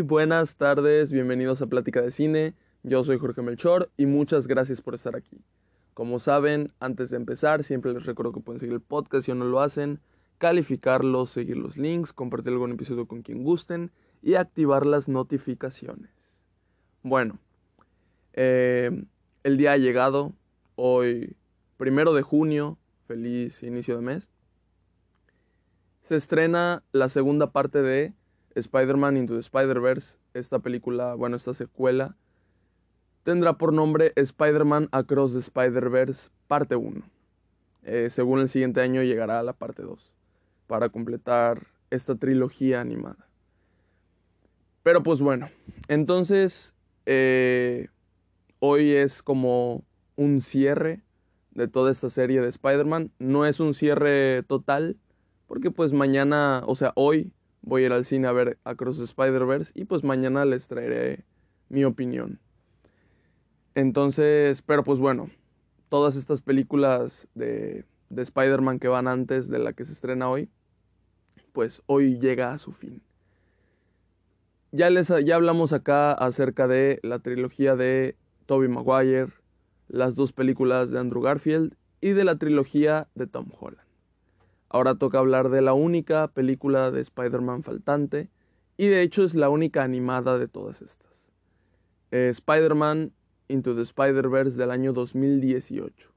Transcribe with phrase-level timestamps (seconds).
[0.00, 2.54] Buenas tardes, bienvenidos a Plática de Cine.
[2.82, 5.38] Yo soy Jorge Melchor y muchas gracias por estar aquí.
[5.92, 9.44] Como saben, antes de empezar, siempre les recuerdo que pueden seguir el podcast si no
[9.44, 10.00] lo hacen,
[10.38, 13.90] calificarlo, seguir los links, compartir algún episodio con quien gusten
[14.22, 16.10] y activar las notificaciones.
[17.02, 17.38] Bueno,
[18.32, 19.04] eh,
[19.42, 20.32] el día ha llegado,
[20.74, 21.36] hoy
[21.76, 24.30] primero de junio, feliz inicio de mes.
[26.02, 28.14] Se estrena la segunda parte de
[28.54, 32.16] Spider-Man Into the Spider-Verse, esta película, bueno, esta secuela,
[33.24, 37.02] tendrá por nombre Spider-Man Across the Spider-Verse parte 1.
[37.84, 40.12] Eh, según el siguiente año llegará a la parte 2,
[40.66, 43.28] para completar esta trilogía animada.
[44.82, 45.48] Pero pues bueno,
[45.88, 46.74] entonces
[47.06, 47.88] eh,
[48.58, 49.84] hoy es como
[50.16, 51.02] un cierre
[51.52, 53.10] de toda esta serie de Spider-Man.
[53.18, 54.96] No es un cierre total,
[55.46, 59.72] porque pues mañana, o sea, hoy voy a ir al cine a ver Across Spider-Verse
[59.74, 61.24] y pues mañana les traeré
[61.68, 62.38] mi opinión.
[63.74, 65.30] Entonces, pero pues bueno,
[65.88, 70.50] todas estas películas de, de Spider-Man que van antes de la que se estrena hoy,
[71.52, 73.02] pues hoy llega a su fin.
[74.72, 78.16] Ya, les, ya hablamos acá acerca de la trilogía de
[78.46, 79.32] Tobey Maguire,
[79.88, 83.81] las dos películas de Andrew Garfield y de la trilogía de Tom Holland.
[84.72, 88.30] Ahora toca hablar de la única película de Spider-Man faltante
[88.78, 91.12] y de hecho es la única animada de todas estas.
[92.10, 93.12] Eh, Spider-Man
[93.48, 96.10] Into the Spider-Verse del año 2018.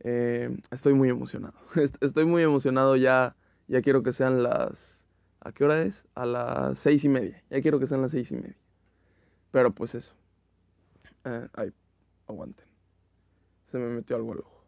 [0.00, 1.54] Eh, estoy muy emocionado.
[2.00, 3.36] Estoy muy emocionado ya.
[3.68, 5.06] Ya quiero que sean las...
[5.38, 6.04] ¿A qué hora es?
[6.16, 7.44] A las seis y media.
[7.48, 8.58] Ya quiero que sean las seis y media.
[9.52, 10.14] Pero pues eso.
[11.24, 11.72] Eh, ay,
[12.26, 12.66] aguanten.
[13.70, 14.64] Se me metió algo al ojo.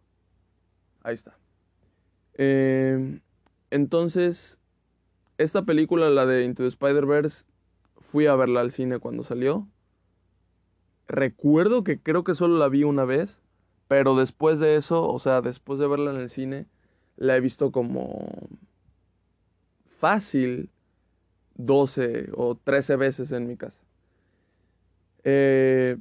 [1.03, 1.37] Ahí está.
[2.43, 3.21] Eh,
[3.71, 4.59] entonces,
[5.37, 7.45] esta película, la de Into the Spider-Verse,
[8.11, 9.69] fui a verla al cine cuando salió.
[11.07, 13.43] Recuerdo que creo que solo la vi una vez,
[13.89, 16.65] pero después de eso, o sea, después de verla en el cine,
[17.17, 18.49] la he visto como
[19.99, 20.71] fácil
[21.57, 23.83] 12 o 13 veces en mi casa.
[25.25, 25.99] Eh,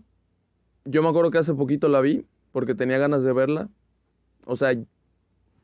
[0.85, 3.67] yo me acuerdo que hace poquito la vi porque tenía ganas de verla.
[4.45, 4.73] O sea,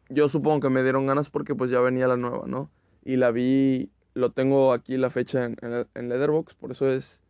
[0.10, 2.70] yo supongo que me dieron ganas porque pues ya venía la nueva, ¿no?
[3.04, 7.22] Y la vi, lo tengo aquí la fecha en, en, Leatherbox, por eso es,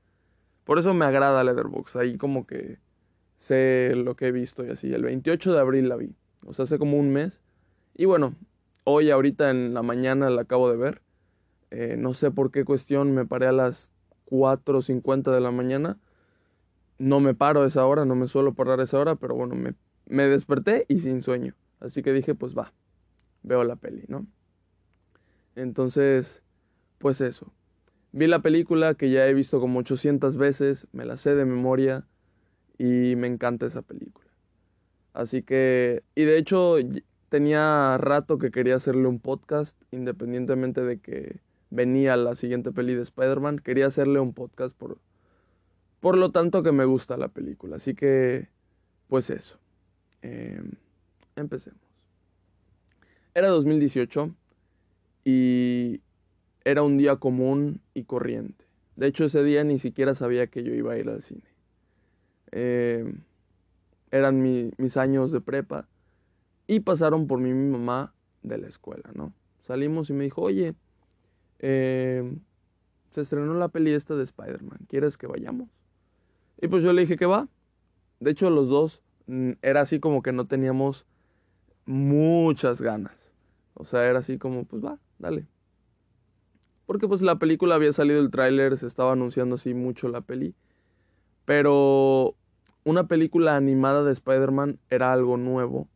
[0.64, 2.80] por eso me agrada Leatherbox, ahí como que
[3.38, 4.94] sé lo que he visto y así.
[4.94, 6.16] El 28 de abril la vi,
[6.46, 7.42] o sea, hace como un mes.
[7.96, 8.34] Y bueno,
[8.84, 11.02] hoy ahorita en la mañana la acabo de ver.
[11.72, 13.92] Eh, no sé por qué cuestión me paré a las
[14.30, 15.98] 4.50 de la mañana.
[16.98, 19.74] No me paro esa hora, no me suelo parar esa hora, pero bueno, me,
[20.08, 21.54] me desperté y sin sueño.
[21.86, 22.74] Así que dije, pues va,
[23.44, 24.26] veo la peli, ¿no?
[25.56, 26.44] Entonces,
[26.98, 27.54] pues eso.
[28.12, 32.06] Vi la película que ya he visto como 800 veces, me la sé de memoria
[32.78, 34.28] y me encanta esa película.
[35.14, 36.78] Así que, y de hecho
[37.30, 43.04] tenía rato que quería hacerle un podcast, independientemente de que venía la siguiente peli de
[43.04, 44.98] Spider-Man, quería hacerle un podcast por,
[46.00, 47.76] por lo tanto que me gusta la película.
[47.78, 48.50] Así que,
[49.08, 49.60] pues eso.
[50.22, 50.62] Eh,
[51.36, 51.82] Empecemos.
[53.34, 54.34] Era 2018
[55.26, 56.02] y
[56.64, 58.66] era un día común y corriente.
[58.96, 61.44] De hecho, ese día ni siquiera sabía que yo iba a ir al cine.
[62.52, 63.14] Eh,
[64.12, 65.88] eran mis años de prepa
[66.68, 68.14] y pasaron por mí mi mamá
[68.44, 69.34] de la escuela, ¿no?
[69.64, 70.76] Salimos y me dijo, oye,
[71.60, 72.38] eh,
[73.12, 75.70] se estrenó la peli esta de Spider-Man, ¿quieres que vayamos?
[76.62, 77.48] Y pues yo le dije que va.
[78.20, 81.06] De hecho, los dos mm, era así como que no teníamos
[81.86, 83.16] muchas ganas.
[83.74, 85.46] O sea, era así como, pues va, dale.
[86.86, 90.54] Porque pues la película había salido el tráiler, se estaba anunciando así mucho la peli.
[91.46, 92.36] Pero
[92.84, 95.88] una película animada de Spider-Man era algo nuevo.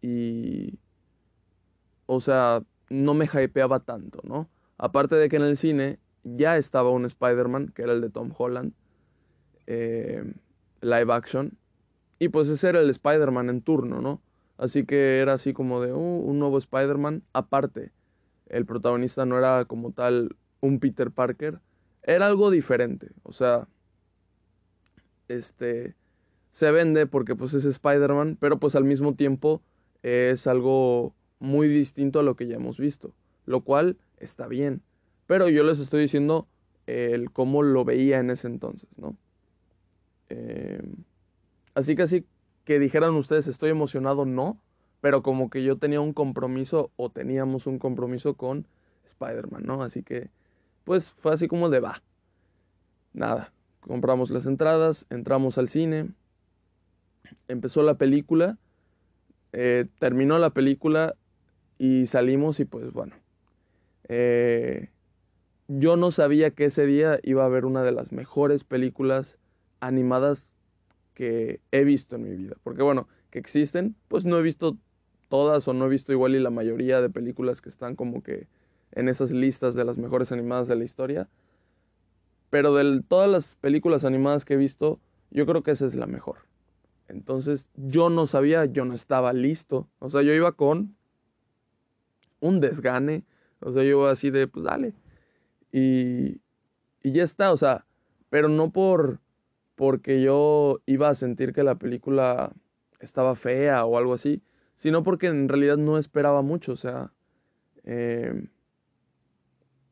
[0.00, 0.78] Y...
[2.06, 4.48] O sea, no me hypeaba tanto, ¿no?
[4.78, 8.32] Aparte de que en el cine ya estaba un Spider-Man, que era el de Tom
[8.36, 8.72] Holland.
[9.66, 10.24] Eh,
[10.80, 11.56] live action.
[12.18, 14.20] Y pues ese era el Spider-Man en turno, ¿no?
[14.60, 17.22] Así que era así como de uh, un nuevo Spider-Man.
[17.32, 17.92] Aparte,
[18.46, 21.60] el protagonista no era como tal un Peter Parker.
[22.02, 23.08] Era algo diferente.
[23.22, 23.68] O sea,
[25.28, 25.94] este
[26.52, 29.62] se vende porque pues es Spider-Man, pero pues al mismo tiempo
[30.02, 33.14] es algo muy distinto a lo que ya hemos visto.
[33.46, 34.82] Lo cual está bien.
[35.26, 36.48] Pero yo les estoy diciendo
[36.86, 39.16] el cómo lo veía en ese entonces, ¿no?
[40.28, 40.82] Eh,
[41.74, 42.26] así que así
[42.70, 44.56] que dijeran ustedes estoy emocionado, no,
[45.00, 48.64] pero como que yo tenía un compromiso o teníamos un compromiso con
[49.06, 49.82] Spider-Man, ¿no?
[49.82, 50.30] Así que,
[50.84, 52.00] pues fue así como de va.
[53.12, 56.10] nada, compramos las entradas, entramos al cine,
[57.48, 58.56] empezó la película,
[59.52, 61.16] eh, terminó la película
[61.76, 63.16] y salimos y pues bueno,
[64.06, 64.90] eh,
[65.66, 69.38] yo no sabía que ese día iba a haber una de las mejores películas
[69.80, 70.52] animadas
[71.14, 72.56] que he visto en mi vida.
[72.62, 74.76] Porque bueno, que existen, pues no he visto
[75.28, 78.48] todas o no he visto igual y la mayoría de películas que están como que
[78.92, 81.28] en esas listas de las mejores animadas de la historia.
[82.50, 84.98] Pero de todas las películas animadas que he visto,
[85.30, 86.38] yo creo que esa es la mejor.
[87.08, 89.88] Entonces yo no sabía, yo no estaba listo.
[90.00, 90.96] O sea, yo iba con
[92.40, 93.24] un desgane.
[93.60, 94.94] O sea, yo iba así de, pues dale.
[95.72, 96.40] Y,
[97.02, 97.86] y ya está, o sea,
[98.30, 99.20] pero no por
[99.80, 102.52] porque yo iba a sentir que la película
[102.98, 104.42] estaba fea o algo así,
[104.76, 107.12] sino porque en realidad no esperaba mucho, o sea,
[107.84, 108.46] eh,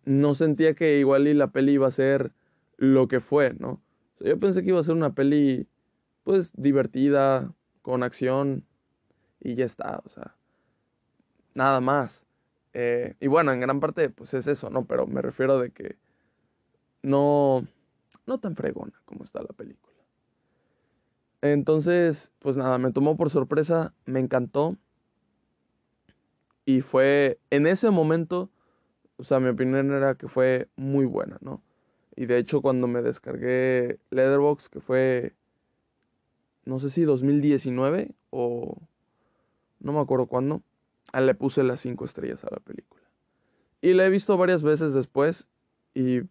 [0.04, 2.32] no sentía que igual y la peli iba a ser
[2.76, 3.80] lo que fue, ¿no?
[4.20, 5.66] yo pensé que iba a ser una peli,
[6.22, 8.66] pues, divertida, con acción,
[9.40, 10.36] y ya está, o sea,
[11.54, 12.26] nada más.
[12.74, 14.84] Eh, y bueno, en gran parte, pues es eso, ¿no?
[14.84, 15.96] Pero me refiero de que
[17.00, 17.66] no,
[18.28, 19.96] no tan fregona como está la película.
[21.40, 24.76] Entonces, pues nada, me tomó por sorpresa, me encantó.
[26.64, 28.50] Y fue, en ese momento,
[29.16, 31.62] o sea, mi opinión era que fue muy buena, ¿no?
[32.14, 35.34] Y de hecho, cuando me descargué Leatherbox, que fue,
[36.64, 38.76] no sé si 2019 o
[39.80, 40.62] no me acuerdo cuándo,
[41.12, 43.02] ah, le puse las cinco estrellas a la película.
[43.80, 45.48] Y la he visto varias veces después
[45.94, 46.22] y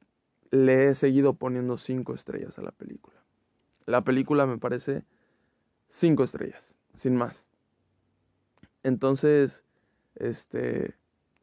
[0.52, 3.18] le he seguido poniendo cinco estrellas a la película.
[3.86, 5.04] La película me parece
[5.90, 7.48] cinco estrellas, sin más.
[8.84, 9.64] Entonces,
[10.16, 10.96] este,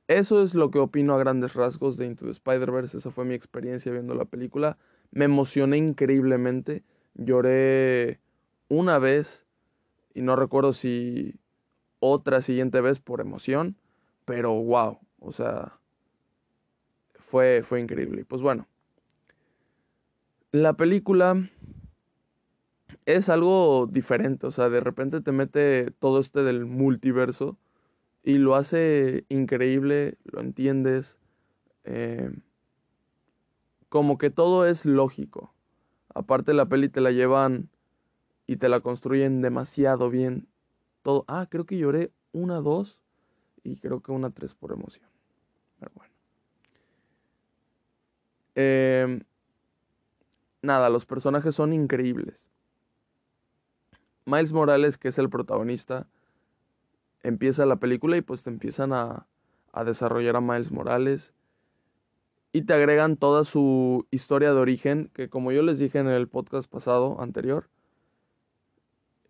[0.08, 2.98] eso es lo que opino a grandes rasgos de Into the Spider-Verse.
[2.98, 4.76] Esa fue mi experiencia viendo la película.
[5.10, 6.82] Me emocioné increíblemente.
[7.14, 8.20] Lloré
[8.68, 9.46] una vez
[10.14, 11.38] y no recuerdo si
[12.00, 13.76] otra siguiente vez por emoción,
[14.24, 15.78] pero wow, o sea,
[17.18, 18.24] fue, fue increíble.
[18.24, 18.66] Pues bueno,
[20.54, 21.50] la película
[23.06, 27.58] es algo diferente, o sea, de repente te mete todo este del multiverso
[28.22, 31.18] y lo hace increíble, lo entiendes,
[31.82, 32.30] eh,
[33.88, 35.52] como que todo es lógico.
[36.14, 37.68] Aparte la peli te la llevan
[38.46, 40.46] y te la construyen demasiado bien.
[41.02, 43.00] Todo, ah, creo que lloré una, dos
[43.64, 45.08] y creo que una, tres por emoción.
[45.80, 46.14] Pero bueno.
[48.54, 49.20] Eh,
[50.64, 52.48] nada, los personajes son increíbles.
[54.26, 56.06] Miles Morales, que es el protagonista,
[57.22, 59.26] empieza la película y pues te empiezan a,
[59.72, 61.34] a desarrollar a Miles Morales
[62.52, 66.28] y te agregan toda su historia de origen, que como yo les dije en el
[66.28, 67.68] podcast pasado anterior,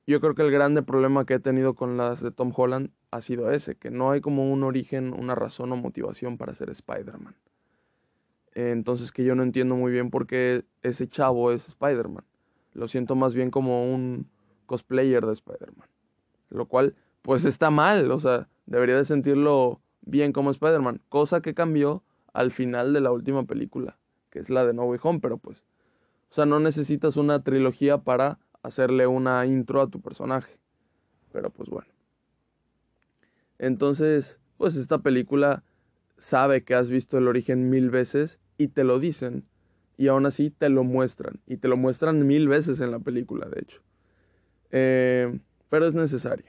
[0.06, 3.22] yo creo que el grande problema que he tenido con las de Tom Holland ha
[3.22, 7.34] sido ese, que no hay como un origen, una razón o motivación para ser Spider-Man.
[8.54, 12.24] Entonces que yo no entiendo muy bien por qué ese chavo es Spider-Man.
[12.72, 14.28] Lo siento más bien como un
[14.66, 15.88] cosplayer de Spider-Man.
[16.50, 21.00] Lo cual, pues está mal, o sea, debería de sentirlo bien como Spider-Man.
[21.08, 22.02] Cosa que cambió
[22.32, 23.96] al final de la última película,
[24.30, 25.64] que es la de No Way Home, pero pues,
[26.30, 30.58] o sea, no necesitas una trilogía para hacerle una intro a tu personaje.
[31.32, 31.88] Pero pues bueno.
[33.58, 35.62] Entonces, pues esta película
[36.18, 39.44] sabe que has visto el origen mil veces y te lo dicen.
[39.96, 41.40] Y aún así te lo muestran.
[41.46, 43.80] Y te lo muestran mil veces en la película, de hecho.
[44.70, 45.38] Eh,
[45.70, 46.46] pero es necesario.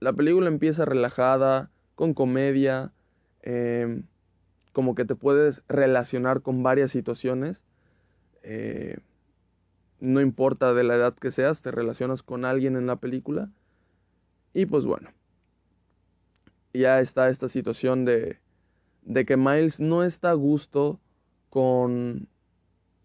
[0.00, 2.92] La película empieza relajada, con comedia,
[3.42, 4.02] eh,
[4.72, 7.62] como que te puedes relacionar con varias situaciones.
[8.42, 8.98] Eh,
[10.00, 13.50] no importa de la edad que seas, te relacionas con alguien en la película.
[14.52, 15.10] Y pues bueno,
[16.74, 18.38] ya está esta situación de,
[19.02, 21.00] de que Miles no está a gusto
[21.52, 22.28] con,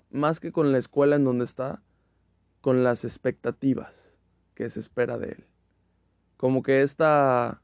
[0.09, 1.81] más que con la escuela en donde está,
[2.61, 4.13] con las expectativas
[4.55, 5.45] que se espera de él.
[6.37, 7.61] Como que esta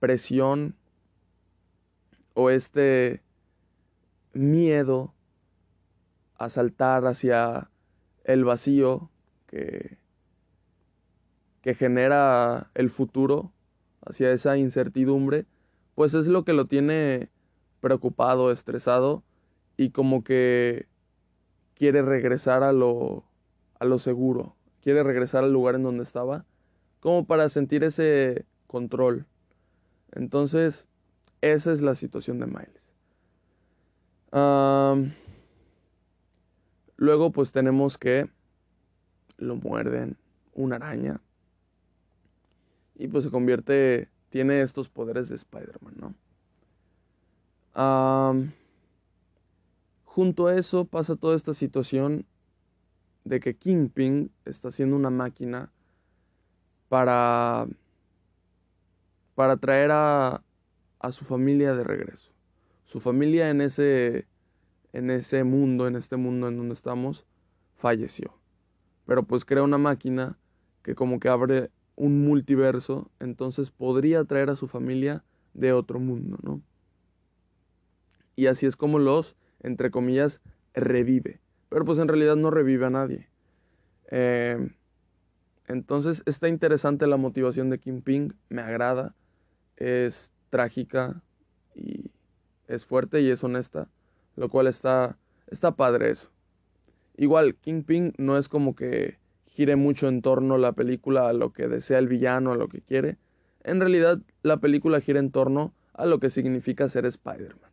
[0.00, 0.76] presión
[2.34, 3.22] o este
[4.34, 5.14] miedo
[6.36, 7.70] a saltar hacia
[8.24, 9.08] el vacío
[9.46, 9.96] que,
[11.62, 13.50] que genera el futuro,
[14.02, 15.46] hacia esa incertidumbre,
[15.94, 17.30] pues es lo que lo tiene
[17.80, 19.22] preocupado, estresado
[19.78, 20.86] y como que
[21.74, 23.24] quiere regresar a lo,
[23.78, 26.44] a lo seguro, quiere regresar al lugar en donde estaba,
[27.00, 29.24] como para sentir ese control.
[30.12, 30.84] Entonces,
[31.40, 32.82] esa es la situación de Miles.
[36.96, 38.28] Luego pues tenemos que
[39.36, 40.16] lo muerden
[40.54, 41.20] una araña
[42.96, 46.14] y pues se convierte, tiene estos poderes de Spider-Man, ¿no?
[50.18, 52.26] Junto a eso pasa toda esta situación
[53.22, 55.70] de que Kingpin está haciendo una máquina
[56.88, 57.68] para,
[59.36, 60.42] para traer a,
[60.98, 62.32] a su familia de regreso.
[62.84, 64.26] Su familia en ese,
[64.92, 67.24] en ese mundo, en este mundo en donde estamos,
[67.76, 68.34] falleció.
[69.06, 70.36] Pero pues crea una máquina
[70.82, 75.22] que como que abre un multiverso, entonces podría traer a su familia
[75.54, 76.60] de otro mundo, ¿no?
[78.34, 80.40] Y así es como los, entre comillas,
[80.74, 81.40] revive.
[81.68, 83.28] Pero pues en realidad no revive a nadie.
[84.10, 84.70] Em,
[85.66, 89.14] entonces está interesante la motivación de Kim Ping, me agrada,
[89.76, 91.22] es trágica
[91.74, 92.10] y
[92.66, 93.88] es fuerte y es honesta,
[94.36, 95.16] lo cual está,
[95.50, 96.30] está padre eso.
[97.16, 101.52] Igual, Kingpin no es como que gire mucho en torno a la película a lo
[101.52, 103.16] que desea el villano, a lo que quiere.
[103.64, 107.70] En realidad, la película gira en torno a lo que significa ser Spider-Man.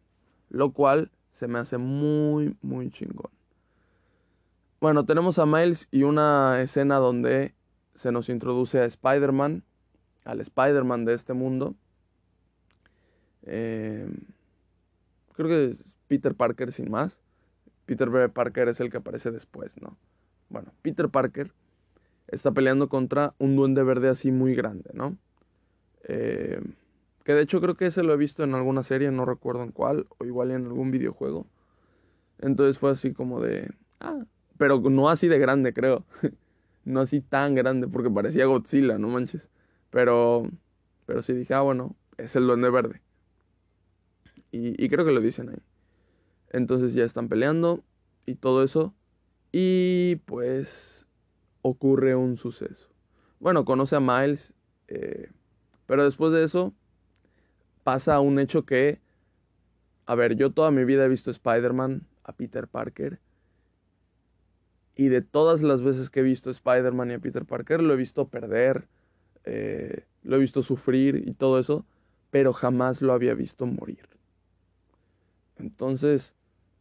[0.50, 3.30] Lo cual se me hace muy, muy chingón.
[4.80, 7.54] Bueno, tenemos a Miles y una escena donde
[7.96, 9.64] se nos introduce a Spider-Man,
[10.24, 11.76] al Spider-Man de este mundo.
[13.44, 14.08] Eh,
[15.34, 17.20] creo que es Peter Parker sin más.
[17.86, 19.98] Peter Parker es el que aparece después, ¿no?
[20.50, 21.52] Bueno, Peter Parker
[22.28, 25.18] está peleando contra un duende verde así muy grande, ¿no?
[26.04, 26.62] Eh,
[27.26, 29.72] que de hecho creo que ese lo he visto en alguna serie, no recuerdo en
[29.72, 31.48] cuál, o igual en algún videojuego.
[32.38, 33.74] Entonces fue así como de...
[34.00, 34.24] Ah,
[34.58, 36.06] pero no así de grande, creo.
[36.86, 39.50] no así tan grande, porque parecía Godzilla, no manches.
[39.90, 40.48] Pero,
[41.08, 43.02] pero sí dije, ah, bueno, es el duende verde.
[44.52, 45.62] Y, creo que lo dicen ahí.
[46.52, 47.84] Entonces ya están peleando
[48.28, 48.94] y todo eso.
[49.52, 51.08] Y pues
[51.64, 52.88] ocurre un suceso.
[53.40, 54.54] Bueno, conoce a Miles,
[54.88, 55.32] eh,
[55.88, 56.72] pero después de eso
[57.86, 59.00] pasa un hecho que,
[60.06, 63.20] a ver, yo toda mi vida he visto Spider-Man, a Peter Parker,
[64.98, 67.98] y de todas las veces que he visto Spider-Man y a Peter Parker, lo he
[67.98, 68.88] visto perder,
[69.44, 71.86] eh, lo he visto sufrir y todo eso,
[72.32, 74.10] pero jamás lo había visto morir.
[75.58, 76.34] Entonces,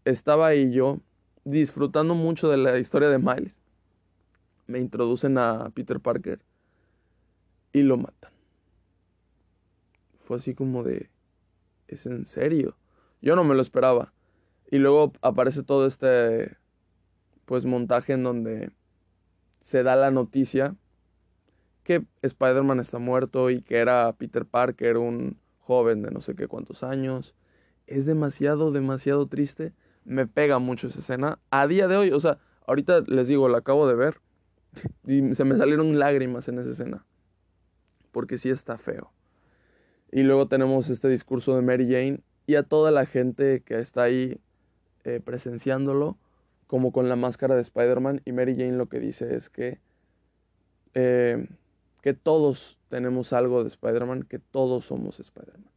[0.04, 1.00] estaba ahí yo
[1.44, 3.58] disfrutando mucho de la historia de Miles
[4.66, 6.40] me introducen a Peter Parker
[7.72, 8.33] y lo matan.
[10.24, 11.10] Fue así como de,
[11.86, 12.76] ¿es en serio?
[13.22, 14.12] Yo no me lo esperaba.
[14.70, 16.56] Y luego aparece todo este,
[17.44, 18.70] pues, montaje en donde
[19.60, 20.74] se da la noticia
[21.84, 26.48] que Spider-Man está muerto y que era Peter Parker, un joven de no sé qué
[26.48, 27.34] cuántos años.
[27.86, 29.72] Es demasiado, demasiado triste.
[30.04, 31.38] Me pega mucho esa escena.
[31.50, 34.20] A día de hoy, o sea, ahorita les digo, la acabo de ver.
[35.06, 37.04] Y se me salieron lágrimas en esa escena.
[38.10, 39.12] Porque sí está feo.
[40.14, 44.04] Y luego tenemos este discurso de Mary Jane y a toda la gente que está
[44.04, 44.38] ahí
[45.02, 46.16] eh, presenciándolo,
[46.68, 48.22] como con la máscara de Spider-Man.
[48.24, 49.80] Y Mary Jane lo que dice es que,
[50.94, 51.48] eh,
[52.00, 55.72] que todos tenemos algo de Spider-Man, que todos somos Spider-Man.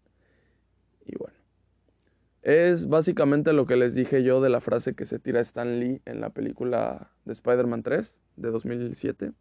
[1.03, 1.38] Y bueno,
[2.44, 6.03] es básicamente lo que les dije yo de la frase que se tira Stan Lee
[6.06, 9.32] en la película de Spider-Man 3 de 2007,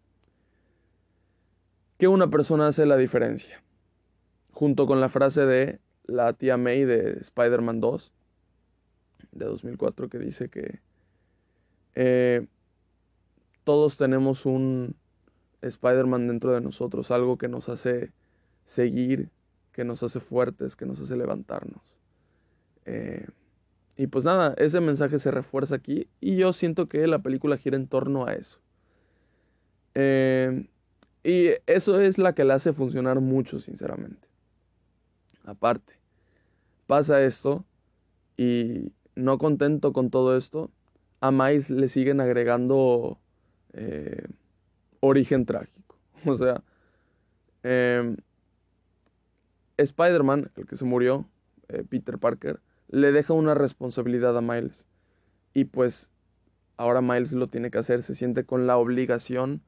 [1.99, 3.63] que una persona hace la diferencia,
[4.57, 8.11] junto con la frase de la tía May de Spider-Man 2
[9.33, 10.81] de 2004 que dice que
[11.95, 12.47] eh,
[13.65, 14.97] todos tenemos un
[15.61, 18.13] Spider-Man dentro de nosotros, algo que nos hace
[18.65, 19.29] seguir,
[19.73, 21.83] que nos hace fuertes, que nos hace levantarnos.
[22.87, 23.27] Eh,
[23.99, 27.77] y pues nada, ese mensaje se refuerza aquí y yo siento que la película gira
[27.77, 28.59] en torno a eso.
[29.95, 30.67] Eh,
[31.23, 34.26] y eso es la que la hace funcionar mucho, sinceramente.
[35.47, 35.95] Aparte,
[36.87, 37.65] pasa esto
[38.37, 40.71] y no contento con todo esto,
[41.21, 43.19] a Miles le siguen agregando
[43.73, 44.27] eh,
[45.01, 45.97] origen trágico.
[46.27, 46.63] O sea,
[47.63, 48.17] em,
[49.77, 51.27] Spider-Man, el que se murió,
[51.69, 54.87] eh, Peter Parker, le deja una responsabilidad a Miles.
[55.55, 56.11] Y pues
[56.77, 59.63] ahora Miles lo tiene que hacer, se siente con la obligación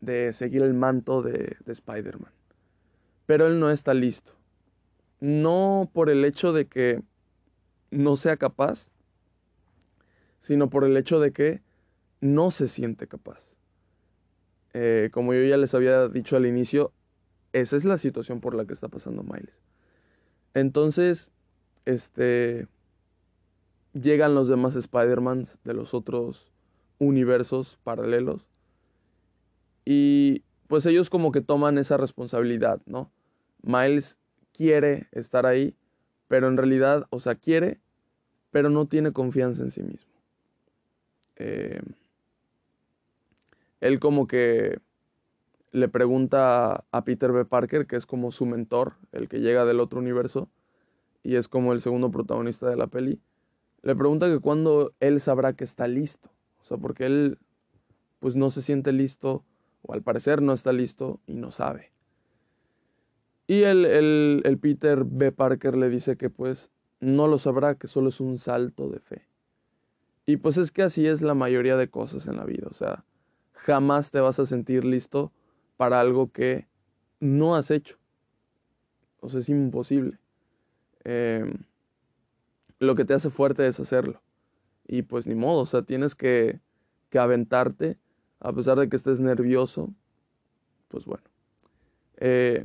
[0.00, 2.32] de seguir el manto de, Spider-Man.
[3.26, 4.32] Pero él no está listo.
[5.20, 7.02] No por el hecho de que
[7.90, 8.90] no sea capaz,
[10.40, 11.62] sino por el hecho de que
[12.20, 13.54] no se siente capaz.
[14.74, 16.92] Eh, como yo ya les había dicho al inicio,
[17.52, 19.58] esa es la situación por la que está pasando Miles.
[20.54, 21.30] Entonces,
[21.86, 22.66] este,
[23.94, 26.52] llegan los demás Spider-Mans de los otros
[26.98, 28.46] universos paralelos.
[29.84, 33.10] Y pues ellos como que toman esa responsabilidad, ¿no?
[33.62, 34.18] Miles
[34.56, 35.74] quiere estar ahí,
[36.28, 37.78] pero en realidad, o sea, quiere,
[38.50, 40.10] pero no tiene confianza en sí mismo.
[41.36, 41.80] Eh,
[43.80, 44.78] él como que
[45.72, 47.44] le pregunta a Peter B.
[47.44, 50.48] Parker, que es como su mentor, el que llega del otro universo,
[51.22, 53.20] y es como el segundo protagonista de la peli,
[53.82, 56.30] le pregunta que cuándo él sabrá que está listo.
[56.62, 57.38] O sea, porque él
[58.20, 59.44] pues no se siente listo,
[59.82, 61.92] o al parecer no está listo y no sabe.
[63.46, 65.32] Y el, el, el Peter B.
[65.32, 69.26] Parker le dice que pues no lo sabrá, que solo es un salto de fe.
[70.26, 72.66] Y pues es que así es la mayoría de cosas en la vida.
[72.68, 73.04] O sea,
[73.52, 75.32] jamás te vas a sentir listo
[75.76, 76.66] para algo que
[77.20, 77.96] no has hecho.
[79.20, 80.18] O sea, es imposible.
[81.04, 81.54] Em,
[82.80, 84.20] lo que te hace fuerte es hacerlo.
[84.88, 86.60] Y pues ni modo, o sea, tienes que,
[87.10, 87.96] que aventarte,
[88.40, 89.94] a pesar de que estés nervioso.
[90.88, 91.24] Pues bueno.
[92.16, 92.64] Eh,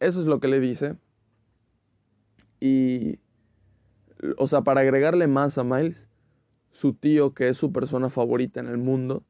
[0.00, 0.96] eso es lo que le dice.
[2.60, 3.18] Y,
[4.38, 6.08] o sea, para agregarle más a Miles,
[6.72, 9.24] su tío, que es su persona favorita en el mundo,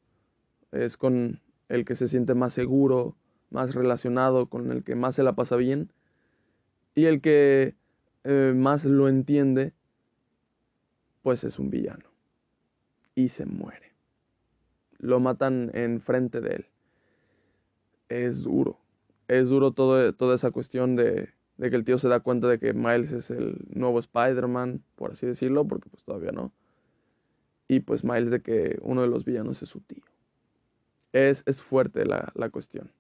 [0.73, 3.17] es con el que se siente más seguro,
[3.51, 5.93] más relacionado, con el que más se la pasa bien,
[6.95, 7.77] y el que
[8.25, 9.73] eh, más lo entiende,
[11.23, 12.11] pues es un villano.
[13.15, 13.93] Y se muere.
[14.99, 16.67] Lo matan enfrente de él.
[18.09, 18.79] Es duro.
[19.29, 22.73] Es duro toda esa cuestión de, de que el tío se da cuenta de que
[22.75, 26.53] Miles es el nuevo Spider-Man, por así decirlo, porque pues todavía no.
[27.69, 30.05] Y pues Miles de que uno de los villanos es su tío.
[31.13, 32.93] Es, es fuerte la, la cuestión.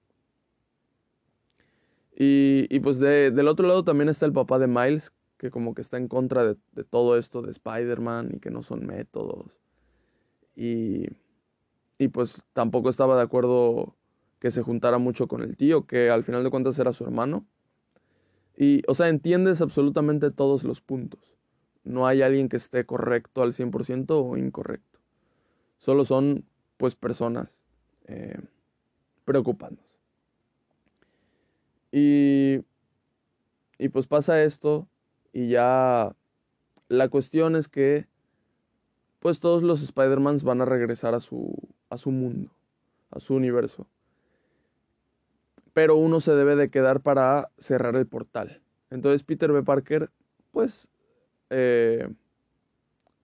[2.18, 5.74] Y, y pues de, del otro lado también está el papá de Miles, que como
[5.74, 9.52] que está en contra de, de todo esto de Spider-Man y que no son métodos.
[10.56, 11.04] Y,
[11.98, 13.94] y pues tampoco estaba de acuerdo
[14.38, 17.46] que se juntara mucho con el tío, que al final de cuentas era su hermano.
[18.56, 21.20] Y, o sea, entiendes absolutamente todos los puntos.
[21.84, 24.98] No hay alguien que esté correcto al 100% o incorrecto.
[25.78, 26.44] Solo son,
[26.76, 27.48] pues, personas
[28.06, 28.38] eh,
[29.24, 29.94] preocupándose.
[31.92, 32.60] Y,
[33.78, 34.86] y pues pasa esto
[35.32, 36.14] y ya
[36.88, 38.06] la cuestión es que,
[39.20, 41.54] pues, todos los Spider-Mans van a regresar a su,
[41.88, 42.50] a su mundo,
[43.10, 43.86] a su universo
[45.76, 48.62] pero uno se debe de quedar para cerrar el portal.
[48.88, 49.62] Entonces Peter B.
[49.62, 50.08] Parker,
[50.50, 50.88] pues,
[51.50, 52.08] eh,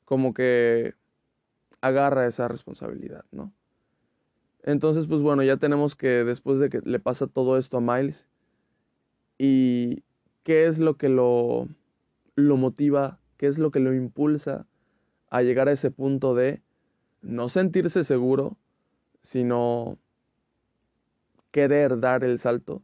[0.04, 0.92] como que
[1.80, 3.54] agarra esa responsabilidad, ¿no?
[4.64, 8.28] Entonces, pues bueno, ya tenemos que después de que le pasa todo esto a Miles,
[9.38, 10.02] y
[10.42, 11.68] qué es lo que lo,
[12.34, 14.66] lo motiva, qué es lo que lo impulsa
[15.30, 16.60] a llegar a ese punto de
[17.22, 18.58] no sentirse seguro,
[19.22, 19.96] sino
[21.52, 22.82] querer dar el salto.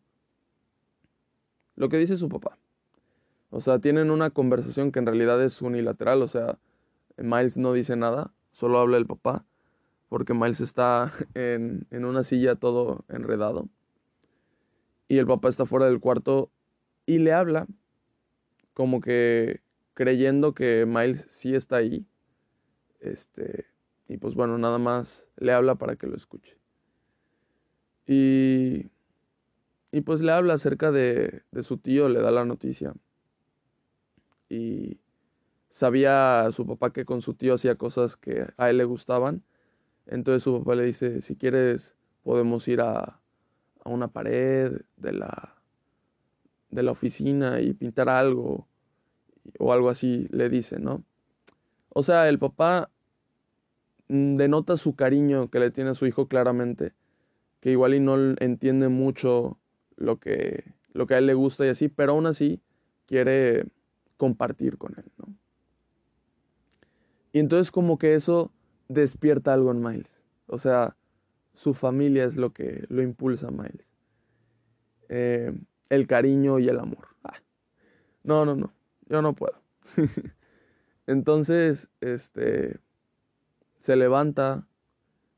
[1.75, 2.59] Lo que dice su papá.
[3.51, 6.59] O sea, tienen una conversación que en realidad es unilateral, o sea,
[7.17, 9.45] Miles no dice nada, solo habla el papá,
[10.09, 13.69] porque Miles está en, en una silla todo enredado.
[15.09, 16.51] Y el papá está fuera del cuarto
[17.07, 17.67] y le habla,
[18.75, 19.63] como que
[19.95, 22.07] creyendo que Miles sí está ahí.
[23.01, 23.67] Este,
[24.09, 26.57] y pues bueno, nada más le habla para que lo escuche.
[28.09, 28.87] Y,
[29.93, 32.95] y pues le habla acerca de, de su tío, le da la noticia.
[34.49, 34.99] Y
[35.71, 39.45] sabía su papá que con su tío hacía cosas que a él le gustaban.
[40.07, 43.21] Entonces su papá le dice, si quieres podemos ir a,
[43.85, 45.55] a una pared de la,
[46.71, 48.67] de la oficina y pintar algo
[49.59, 51.05] o algo así, le dice, ¿no?
[51.91, 52.91] O sea, el papá
[54.09, 56.95] mm, denota su cariño que le tiene a su hijo claramente
[57.61, 59.59] que igual y no entiende mucho
[59.97, 62.61] lo que, lo que a él le gusta y así, pero aún así
[63.07, 63.67] quiere
[64.17, 65.35] compartir con él, ¿no?
[67.33, 68.53] Y entonces como que eso
[68.89, 70.23] despierta algo en Miles.
[70.47, 70.97] O sea,
[71.55, 73.87] su familia es lo que lo impulsa a Miles.
[75.09, 75.53] Eh,
[75.89, 77.09] el cariño y el amor.
[77.23, 77.39] Ah,
[78.23, 78.73] no, no, no,
[79.09, 79.61] yo no puedo.
[81.07, 82.79] entonces, este,
[83.81, 84.67] se levanta,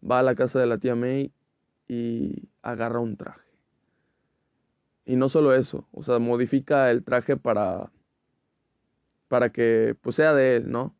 [0.08, 1.32] va a la casa de la tía May
[1.90, 3.50] y agarra un traje.
[5.04, 7.90] Y no solo eso, o sea, modifica el traje para
[9.26, 10.94] para que pues sea de él, ¿no?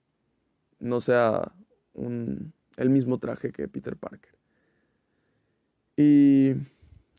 [0.80, 1.52] No sea
[1.92, 4.34] un, el mismo traje que Peter Parker.
[5.96, 6.54] Y,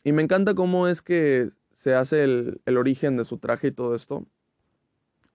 [0.04, 3.72] y me encanta cómo es que se hace el, el origen de su traje y
[3.72, 4.26] todo esto.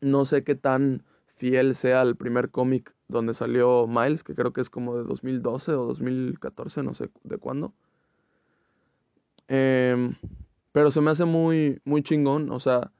[0.03, 1.05] No sé qué tan
[1.37, 5.73] fiel sea el primer cómic donde salió Miles, que creo que es como de 2012
[5.73, 7.75] o 2014, no sé de cuándo.
[9.49, 10.15] Em,
[10.73, 12.93] pero se me hace muy, muy chingón, o sea,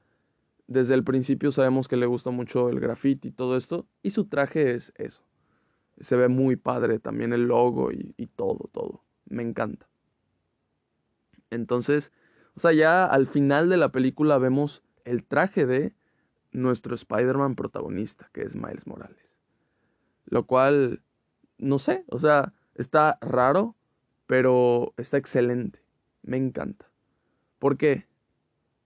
[0.67, 4.25] desde el principio sabemos que le gusta mucho el graffiti y todo esto, y su
[4.25, 5.23] traje es eso.
[5.99, 9.03] Se ve muy padre también el logo y, y todo, todo.
[9.25, 9.87] Me encanta.
[11.49, 12.11] Entonces,
[12.55, 15.93] o sea, ya al final de la película vemos el traje de
[16.51, 19.37] nuestro Spider-Man protagonista, que es Miles Morales.
[20.25, 21.01] Lo cual,
[21.57, 23.75] no sé, o sea, está raro,
[24.25, 25.79] pero está excelente.
[26.27, 26.85] Me encanta.
[27.57, 28.05] ¿Por qué?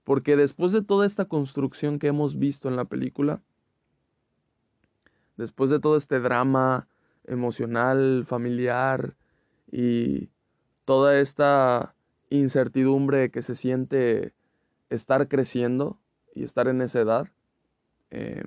[0.04, 3.42] Porque después de toda esta construcción que hemos visto en la película,
[5.38, 6.88] después de todo este drama
[7.26, 9.16] emocional, familiar
[9.72, 10.30] y
[10.86, 11.96] toda esta
[12.30, 14.34] incertidumbre que se siente
[14.92, 15.98] estar creciendo
[16.36, 17.28] y estar en esa edad,
[18.12, 18.44] eh,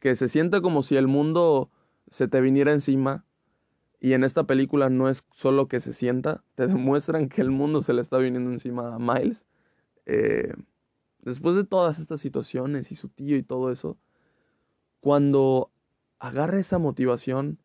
[0.00, 1.70] que se siente como si el mundo
[2.10, 3.24] se te viniera encima.
[4.04, 7.82] Y en esta película no es solo que se sienta, te demuestran que el mundo
[7.82, 9.46] se le está viniendo encima a Miles.
[10.06, 10.52] Eh,
[11.20, 13.96] después de todas estas situaciones y su tío y todo eso,
[14.98, 15.70] cuando
[16.18, 17.58] agarra esa motivación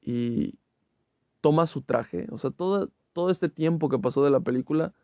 [0.00, 0.54] y
[1.42, 4.94] toma su traje, o sea, todo, todo este tiempo que pasó de la película,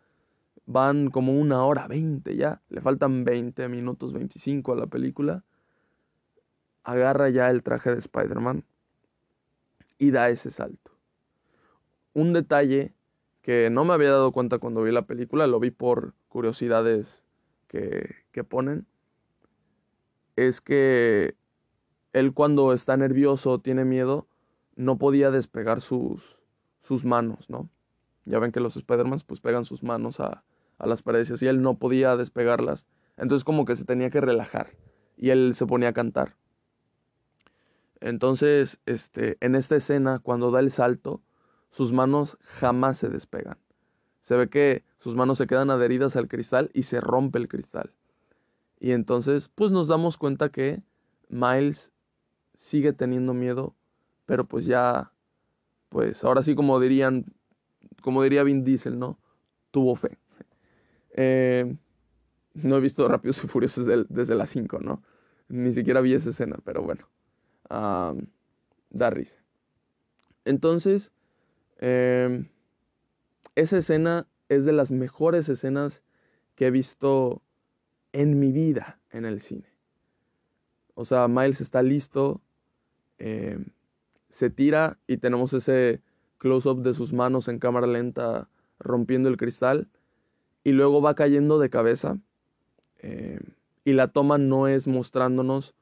[0.64, 5.45] van como una hora, 20 ya, le faltan 20 minutos, 25 a la película
[6.83, 8.64] agarra ya el traje de Spider-Man
[9.99, 10.93] y da ese salto.
[12.13, 12.95] Un detalle
[13.43, 17.25] que no me había dado cuenta cuando vi la película, lo vi por curiosidades
[17.69, 18.87] que, que ponen,
[20.35, 21.37] es que
[22.13, 24.27] él cuando está nervioso, tiene miedo,
[24.75, 26.37] no podía despegar sus,
[26.83, 27.69] sus manos, ¿no?
[28.25, 30.43] Ya ven que los Spider-Man pues pegan sus manos a,
[30.79, 32.87] a las paredes y él no podía despegarlas.
[33.17, 34.71] Entonces como que se tenía que relajar
[35.17, 36.37] y él se ponía a cantar.
[38.01, 41.23] Entonces, este, en esta escena, cuando da el salto,
[41.71, 43.59] sus manos jamás se despegan.
[44.23, 47.93] Se ve que sus manos se quedan adheridas al cristal y se rompe el cristal.
[48.81, 50.83] Y entonces, pues nos damos cuenta que
[51.29, 51.93] Miles
[52.59, 53.75] sigue teniendo miedo,
[54.27, 55.13] pero pues ya,
[55.89, 57.27] pues ahora sí como dirían,
[58.03, 59.19] como diría Vin Diesel, ¿no?
[59.71, 60.19] Tuvo fe.
[61.11, 61.77] Eh,
[62.55, 65.03] no he visto Rápidos y Furiosos desde, desde las 5, ¿no?
[65.49, 67.07] Ni siquiera vi esa escena, pero bueno
[67.69, 69.37] da risa.
[70.45, 71.11] Entonces,
[71.79, 72.49] em,
[73.55, 76.03] esa escena es de las mejores escenas
[76.55, 77.43] que he visto
[78.13, 79.67] en mi vida en el cine.
[80.95, 82.41] O sea, Miles está listo,
[83.19, 83.67] em,
[84.31, 86.01] se tira y tenemos ese
[86.39, 88.49] close-up de sus manos en cámara lenta
[88.79, 89.89] rompiendo el cristal
[90.65, 92.19] y luego va cayendo de cabeza
[92.99, 93.41] em,
[93.85, 95.75] y la toma no es mostrándonos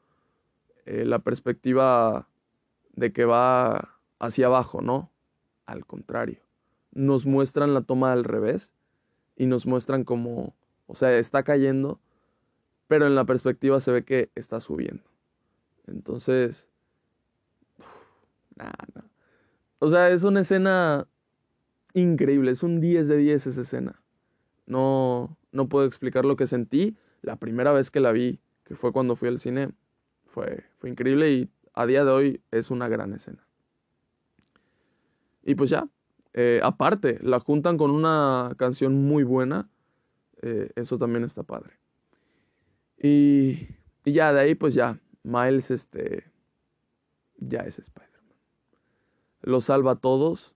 [0.86, 2.28] eh, la perspectiva
[2.92, 5.10] de que va hacia abajo, ¿no?
[5.66, 6.40] Al contrario,
[6.92, 8.70] nos muestran la toma al revés
[9.36, 10.54] y nos muestran como,
[10.86, 12.00] o sea, está cayendo,
[12.86, 15.04] pero en la perspectiva se ve que está subiendo.
[15.86, 16.68] Entonces,
[19.80, 21.06] O sea, es una escena
[21.92, 24.00] increíble, es un 10 de 10 esa escena.
[24.66, 28.92] No, no puedo explicar lo que sentí la primera vez que la vi, que fue
[28.92, 29.72] cuando fui al cine.
[30.34, 33.46] Fue, fue increíble y a día de hoy es una gran escena.
[35.44, 35.88] Y pues ya,
[36.32, 39.68] eh, aparte, la juntan con una canción muy buena.
[40.42, 41.74] Eh, eso también está padre.
[42.98, 43.68] Y,
[44.04, 46.24] y, ya, de ahí pues ya, Miles este,
[47.36, 48.36] ya es Spider-Man.
[49.42, 50.52] Lo salva a todos.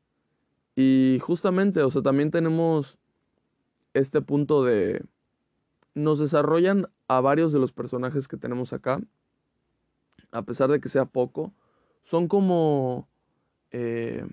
[0.74, 2.98] Y justamente, o sea, también tenemos
[3.94, 5.04] este punto de...
[5.94, 9.00] Nos desarrollan a varios de los personajes que tenemos acá
[10.32, 11.52] a pesar de que sea poco,
[12.04, 13.08] son como,
[13.70, 14.26] eh,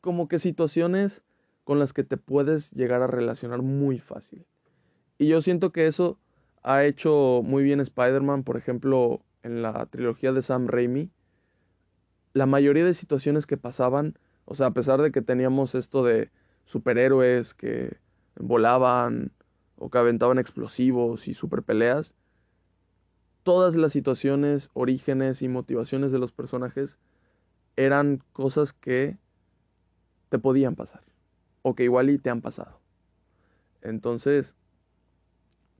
[0.00, 1.22] como que situaciones
[1.64, 4.44] con las que te puedes llegar a relacionar muy fácil.
[5.18, 6.18] Y yo siento que eso
[6.62, 11.10] ha hecho muy bien Spider-Man, por ejemplo, en la trilogía de Sam Raimi.
[12.32, 16.30] La mayoría de situaciones que pasaban, o sea, a pesar de que teníamos esto de
[16.64, 17.98] superhéroes que
[18.36, 19.32] volaban
[19.76, 22.14] o que aventaban explosivos y super peleas,
[23.42, 26.98] todas las situaciones, orígenes y motivaciones de los personajes
[27.76, 29.16] eran cosas que
[30.28, 31.02] te podían pasar
[31.62, 32.78] o que igual y te han pasado.
[33.82, 34.54] Entonces,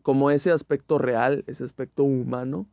[0.02, 2.66] como ese aspecto real, ese aspecto humano,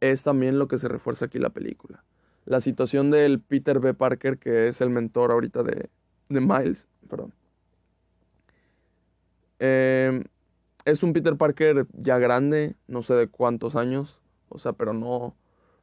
[0.00, 2.04] es también lo que se refuerza aquí la película.
[2.44, 3.94] La situación del Peter B.
[3.94, 5.88] Parker, que es el mentor ahorita de,
[6.28, 7.32] de Miles, perdón.
[9.60, 10.24] Eh,
[10.84, 15.34] es un Peter Parker ya grande, no sé de cuántos años, o sea, pero no,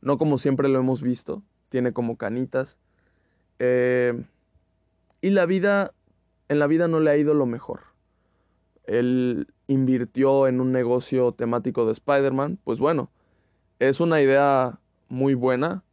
[0.02, 2.78] no como siempre lo hemos visto, tiene como canitas.
[3.60, 4.24] Eh,
[5.22, 5.94] y la vida,
[6.48, 7.82] en la vida no le ha ido lo mejor.
[8.86, 13.10] Él invirtió en un negocio temático de Spider-Man, pues bueno,
[13.80, 15.84] es una idea muy buena.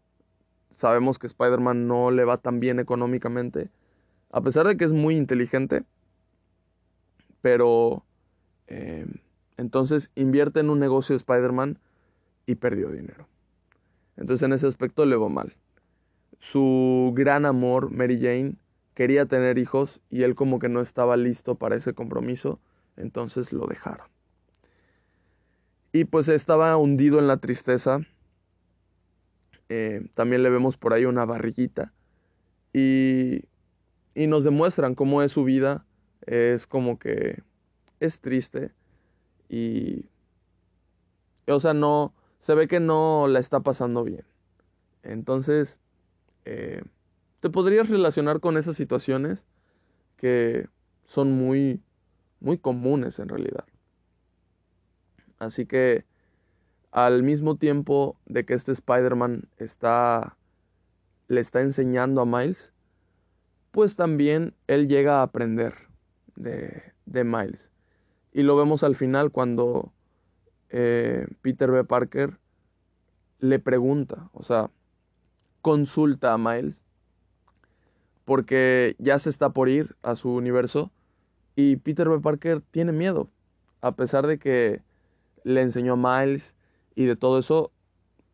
[0.71, 3.71] Sabemos que Spider-Man no le va tan bien económicamente,
[4.31, 5.85] a pesar de que es muy inteligente,
[7.41, 8.06] pero
[8.69, 9.07] eh,
[9.57, 11.79] entonces invierte en un negocio de Spider-Man
[12.47, 13.27] y perdió dinero.
[14.17, 15.55] Entonces en ese aspecto le va mal.
[16.39, 18.55] Su gran amor, Mary Jane,
[18.95, 22.61] quería tener hijos y él como que no estaba listo para ese compromiso,
[22.97, 24.07] entonces lo dejaron.
[25.93, 28.01] Y pues estaba hundido en la tristeza.
[29.69, 31.93] Eh, también le vemos por ahí una barriguita.
[32.73, 33.45] Y,
[34.15, 35.87] y nos demuestran cómo es su vida.
[36.27, 37.43] Es como que
[38.01, 38.73] es triste.
[39.49, 40.07] Y...
[41.47, 42.13] O sea, no...
[42.41, 44.25] Se ve que no la está pasando bien.
[45.03, 45.81] Entonces...
[46.45, 46.83] Eh,
[47.41, 49.45] te podrías relacionar con esas situaciones
[50.17, 50.69] que
[51.05, 51.81] son muy,
[52.41, 53.65] muy comunes en realidad.
[55.39, 56.05] Así que
[56.91, 60.37] al mismo tiempo de que este Spider-Man está,
[61.29, 62.73] le está enseñando a Miles,
[63.71, 65.75] pues también él llega a aprender
[66.37, 67.69] de, de Miles.
[68.37, 69.95] Y lo vemos al final cuando
[70.69, 71.85] eh, Peter B.
[71.85, 72.37] Parker
[73.39, 74.69] le pregunta, o sea,
[75.63, 76.83] consulta a Miles
[78.27, 80.91] porque ya se está por ir a su universo
[81.55, 82.21] y Peter B.
[82.21, 83.31] Parker tiene miedo,
[83.81, 84.83] a pesar de que
[85.43, 86.53] le enseñó a Miles
[86.95, 87.73] y de todo eso,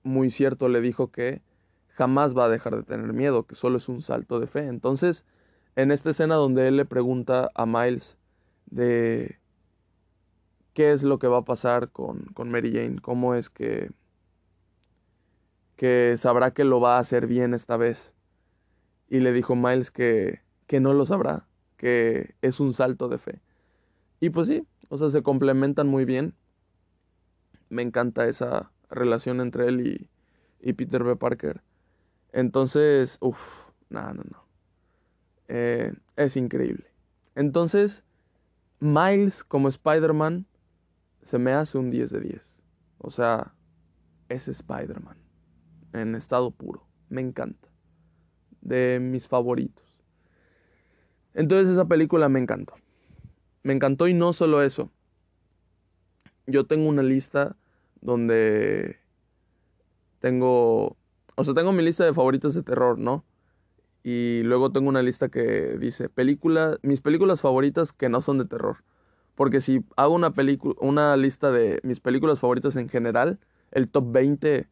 [0.03, 1.43] muy cierto le dijo que
[1.91, 4.67] jamás va a dejar de tener miedo, que solo es un salto de fe.
[4.67, 5.25] Entonces,
[5.77, 8.19] en esta escena donde él le pregunta a Miles
[8.67, 9.39] de
[10.75, 13.91] qué es lo que va a pasar con, con Mary Jane, cómo es que,
[15.77, 18.15] que sabrá que lo va a hacer bien esta vez
[19.09, 23.41] y le dijo Miles que, que no lo sabrá, que es un salto de fe.
[24.21, 26.35] Y pues sí, o sea, se complementan muy bien.
[27.69, 30.09] Me encanta esa relación entre él
[30.61, 31.17] y, Peter B.
[31.17, 31.61] Parker.
[32.33, 33.39] Entonces, uff,
[33.91, 34.45] no, no, no.
[35.49, 36.87] Eh, es increíble.
[37.35, 38.05] Entonces,
[38.81, 40.47] Miles como Spider-Man
[41.23, 42.63] se me hace un 10 de 10.
[42.99, 43.55] O sea,
[44.29, 45.17] es Spider-Man
[45.93, 46.87] en estado puro.
[47.09, 47.69] Me encanta
[48.61, 49.85] de mis favoritos.
[51.35, 52.75] Entonces esa película me encantó.
[53.63, 54.91] Me encantó y no solo eso.
[56.47, 57.57] Yo tengo una lista
[58.01, 58.99] donde
[60.19, 60.97] tengo,
[61.37, 63.25] o sea, tengo mi lista de favoritos de terror, ¿no?
[64.03, 68.47] Y luego tengo una lista que dice películas, mis películas favoritas que no son de
[68.47, 68.79] terror.
[69.35, 70.33] Porque si hago una
[70.81, 73.39] una lista de mis películas favoritas en general,
[73.71, 74.69] el top 20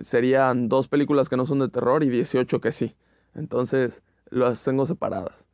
[0.00, 2.94] serían dos películas que no son de terror y 18 que sí.
[3.34, 5.44] Entonces las tengo separadas.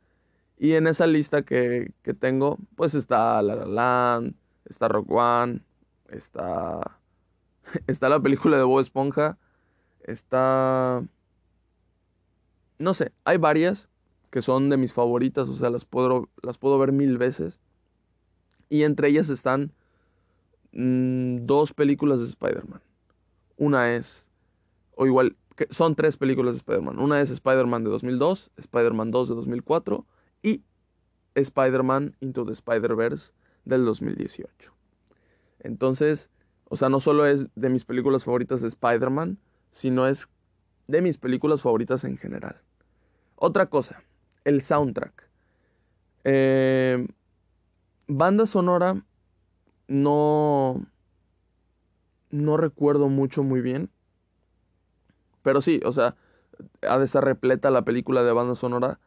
[0.57, 5.61] Y en esa lista que, tengo, pues está La La Land, está Rock One,
[6.09, 6.99] está,
[7.87, 9.37] está la película de Bob Esponja,
[10.03, 11.03] está...
[12.77, 13.89] No sé, hay varias
[14.31, 17.59] que son de mis favoritas, o sea, las puedo, las puedo ver mil veces.
[18.69, 19.71] Y entre ellas están
[20.71, 22.81] mm, dos películas de Spider-Man.
[23.57, 24.27] Una es,
[24.95, 25.35] o igual,
[25.71, 26.99] son tres películas de Spider-Man.
[26.99, 30.05] Una es Spider-Man de 2002, Spider-Man 2 de 2004
[30.43, 30.63] y
[31.35, 33.33] Spider-Man Into the Spider-Verse
[33.65, 34.73] del 2018.
[35.59, 36.29] Entonces,
[36.65, 39.37] o sea, no solo es de mis películas favoritas de Spider-Man,
[39.71, 40.29] sino es
[40.87, 42.61] de mis películas favoritas en general.
[43.35, 44.03] Otra cosa,
[44.43, 45.29] el soundtrack.
[46.23, 47.07] Eh,
[48.09, 49.01] banda sonora,
[49.87, 50.85] no,
[52.31, 53.89] no recuerdo mucho muy bien.
[55.43, 56.15] Pero sí, o sea,
[56.81, 58.99] ha de estar repleta la película de banda sonora,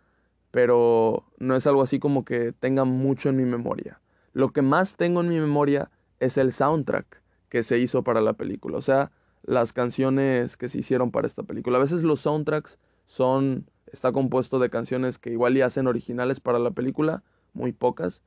[0.51, 4.01] pero no es algo así como que tenga mucho en mi memoria.
[4.33, 8.33] Lo que más tengo en mi memoria es el soundtrack que se hizo para la
[8.33, 9.11] película, o sea,
[9.43, 11.77] las canciones que se hicieron para esta película.
[11.77, 16.59] A veces los soundtracks son está compuesto de canciones que igual y hacen originales para
[16.59, 18.23] la película, muy pocas,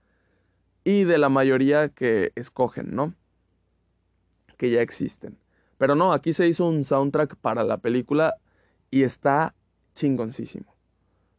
[0.85, 3.13] y de la mayoría que escogen, ¿no?
[4.55, 5.37] Que ya existen.
[5.77, 8.35] Pero no, aquí se hizo un soundtrack para la película
[8.91, 9.55] y está
[9.95, 10.73] chingoncísimo.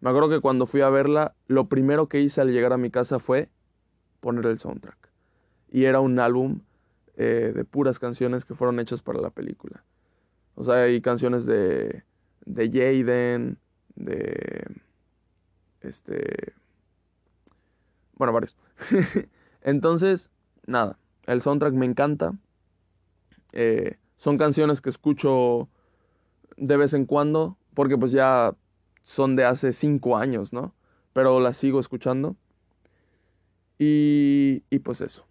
[0.01, 2.91] Me acuerdo que cuando fui a verla, lo primero que hice al llegar a mi
[2.91, 3.49] casa fue
[4.21, 5.09] poner el soundtrack.
[5.71, 6.61] Y era un álbum
[7.17, 9.85] eh, de puras canciones que fueron hechas para la película.
[10.57, 12.03] O sea, hay canciones de,
[12.45, 13.59] de Jaden,
[13.95, 14.67] de...
[15.83, 16.53] Este...
[18.15, 18.57] Bueno, varios.
[19.67, 20.31] Entonces,
[20.67, 22.33] nada, el soundtrack me encanta.
[23.53, 25.69] Eh, Son canciones que escucho
[26.57, 28.57] de vez en cuando, porque pues ya
[29.05, 30.75] son de hace cinco años, ¿no?
[31.13, 32.37] Pero las sigo escuchando.
[33.79, 35.27] Y, y pues eso.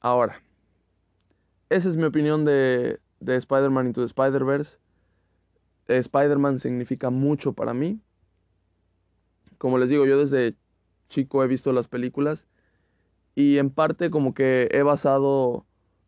[0.00, 0.42] Ahora,
[1.68, 4.78] esa es mi opinión de, de Spider-Man Into the Spider-Verse.
[5.88, 8.00] Spider-Man significa mucho para mí.
[9.58, 10.56] Como les digo, yo desde
[11.08, 12.46] chico he visto las películas
[13.34, 15.66] y en parte como que he basado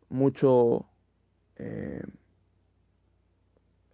[0.09, 0.85] mucho
[1.57, 2.01] eh,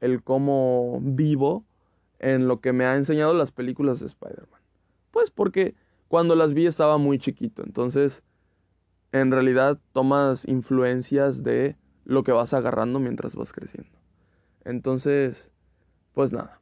[0.02, 1.66] el cómo vivo
[2.20, 4.62] en lo que me ha enseñado las películas de Spider-Man.
[5.12, 5.76] Pues porque
[6.08, 8.24] cuando las vi estaba muy chiquito, entonces
[9.12, 13.98] en realidad tomas influencias de lo que vas agarrando mientras vas creciendo.
[14.66, 15.52] Entonces,
[16.14, 16.60] pues nada,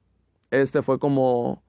[0.52, 1.64] este fue como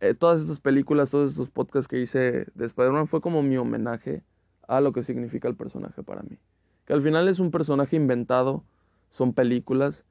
[0.00, 4.22] eh, todas estas películas, todos estos podcasts que hice de Spider-Man fue como mi homenaje
[4.68, 6.38] a lo que significa el personaje para mí.
[6.84, 8.62] Que al final es un personaje inventado,
[9.10, 10.04] son películas,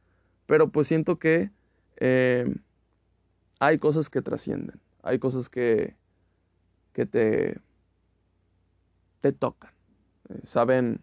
[0.48, 1.52] pero pues siento que
[1.98, 2.54] eh,
[3.60, 5.96] hay cosas que trascienden, hay cosas que,
[6.94, 7.60] que te,
[9.22, 9.72] te tocan,
[10.30, 11.02] eh, saben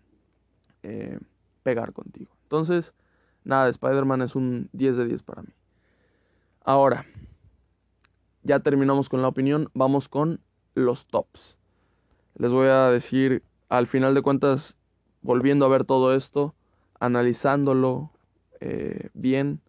[1.63, 2.33] pegar contigo.
[2.43, 2.93] Entonces,
[3.45, 5.53] nada, Spider-Man es un 10 de 10 para mí.
[6.65, 7.07] Ahora,
[8.43, 10.41] ya terminamos con la opinión, vamos con
[10.75, 11.57] los tops.
[12.37, 14.77] Les voy a decir, al final de cuentas,
[15.21, 16.55] volviendo a ver todo esto,
[16.99, 18.11] analizándolo
[18.61, 19.61] eh, bien,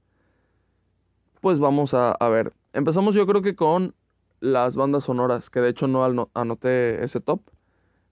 [1.42, 2.54] pues vamos a, a, ver.
[2.74, 3.94] Empezamos yo creo que con
[4.40, 7.42] las bandas sonoras, que de hecho no anoté ese top,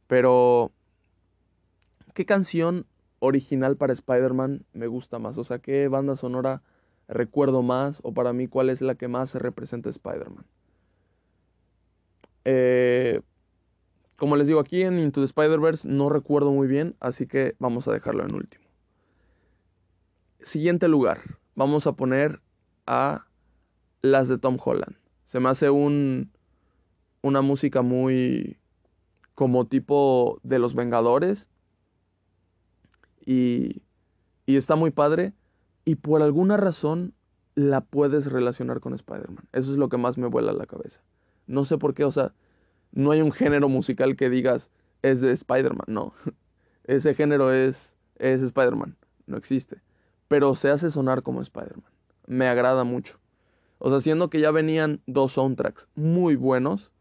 [0.08, 0.72] pero
[2.14, 2.86] ¿qué canción
[3.20, 5.38] original para Spider-Man me gusta más?
[5.38, 6.62] O sea, ¿qué banda sonora
[7.12, 10.46] recuerdo más o para mí cuál es la que más se representa Spider-Man.
[12.46, 13.22] Eh,
[14.16, 17.88] como les digo aquí en Into the Spider-Verse no recuerdo muy bien, así que vamos
[17.88, 18.64] a dejarlo en último.
[20.42, 21.20] Siguiente lugar,
[21.54, 22.42] vamos a poner
[22.88, 23.28] a
[24.02, 24.96] las de Tom Holland.
[25.28, 26.32] Se me hace un
[27.22, 28.58] una música muy
[29.36, 31.48] como tipo de los Vengadores
[33.26, 33.84] y,
[34.48, 35.34] y está muy padre
[35.86, 37.14] y por alguna razón
[37.56, 39.46] la puedes relacionar con Spider-Man.
[39.52, 41.02] Eso es lo que más me vuela a la cabeza.
[41.48, 42.34] No sé por qué, o sea,
[42.92, 44.70] no hay un género musical que digas
[45.02, 46.14] es de Spider-Man, no.
[46.84, 49.82] Ese género es, es Spider-Man, no existe.
[50.28, 51.92] Pero se hace sonar como Spider-Man.
[52.28, 53.20] Me agrada mucho.
[53.80, 56.92] O sea, siendo que ya venían dos soundtracks muy buenos,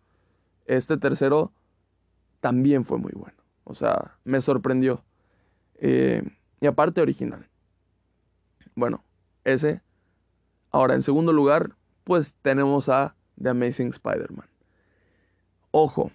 [0.66, 1.53] este tercero
[2.40, 3.37] también fue muy bueno.
[3.64, 5.05] O sea, me sorprendió.
[5.77, 6.23] Eh,
[6.61, 7.50] y aparte original.
[8.81, 9.05] Bueno,
[9.45, 9.83] ese.
[10.71, 11.73] Ahora, en segundo lugar,
[12.05, 14.49] pues tenemos a The Amazing Spider-Man.
[15.71, 16.11] Ojo,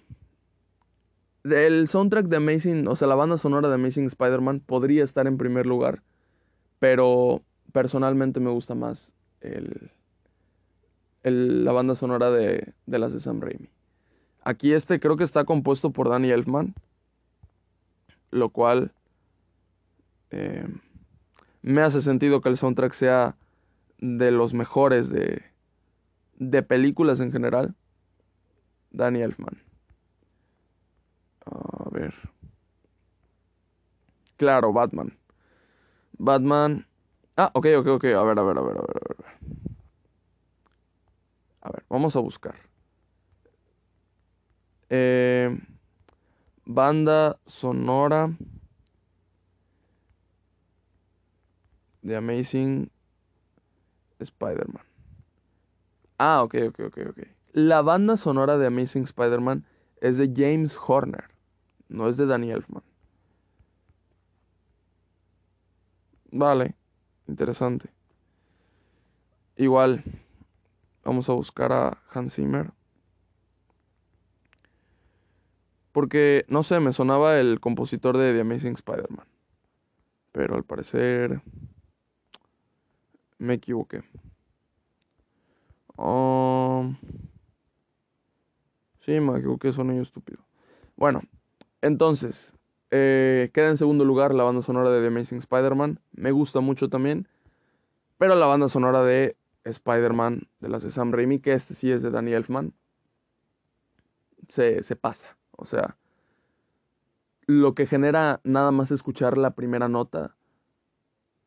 [1.44, 5.38] el soundtrack de Amazing, o sea, la banda sonora de Amazing Spider-Man podría estar en
[5.38, 6.02] primer lugar,
[6.80, 9.92] pero personalmente me gusta más el,
[11.22, 13.68] la banda sonora de, de las de Sam Raimi.
[14.42, 16.74] Aquí este creo que está compuesto por Danny Elfman,
[18.32, 18.90] lo cual
[20.32, 20.66] eh,
[21.66, 23.36] me hace sentido que el soundtrack sea
[23.98, 25.42] de los mejores de,
[26.38, 27.74] de películas en general.
[28.90, 29.62] Danny Elfman.
[31.46, 32.14] A ver.
[34.36, 35.18] Claro, Batman.
[36.18, 36.86] Batman.
[37.36, 38.04] Ah, ok, ok, ok.
[38.04, 39.36] A ver, a ver, a ver, a ver, a ver.
[41.62, 42.56] A ver, vamos a buscar.
[44.88, 45.50] Eh,
[46.66, 48.30] banda sonora.
[52.06, 52.90] The Amazing
[54.20, 54.84] Spider-Man.
[56.18, 57.18] Ah, ok, ok, ok, ok.
[57.52, 59.64] La banda sonora de Amazing Spider-Man
[60.00, 61.24] es de James Horner,
[61.88, 62.82] no es de Danny Elfman.
[66.30, 66.74] Vale,
[67.26, 67.90] interesante.
[69.56, 70.04] Igual,
[71.04, 72.72] vamos a buscar a Hans Zimmer.
[75.92, 79.26] Porque, no sé, me sonaba el compositor de The Amazing Spider-Man.
[80.32, 81.40] Pero al parecer
[83.38, 84.02] me equivoqué.
[85.96, 86.96] Um,
[89.00, 90.38] sí, me equivoqué, son yo estúpido.
[90.96, 91.22] Bueno,
[91.80, 92.54] entonces,
[92.90, 96.00] eh, queda en segundo lugar la banda sonora de The Amazing Spider-Man.
[96.12, 97.28] Me gusta mucho también.
[98.18, 102.02] Pero la banda sonora de Spider-Man, de las de Sam Raimi, que este sí es
[102.02, 102.72] de Danny Elfman,
[104.48, 105.36] se, se pasa.
[105.50, 105.96] O sea,
[107.46, 110.36] lo que genera nada más escuchar la primera nota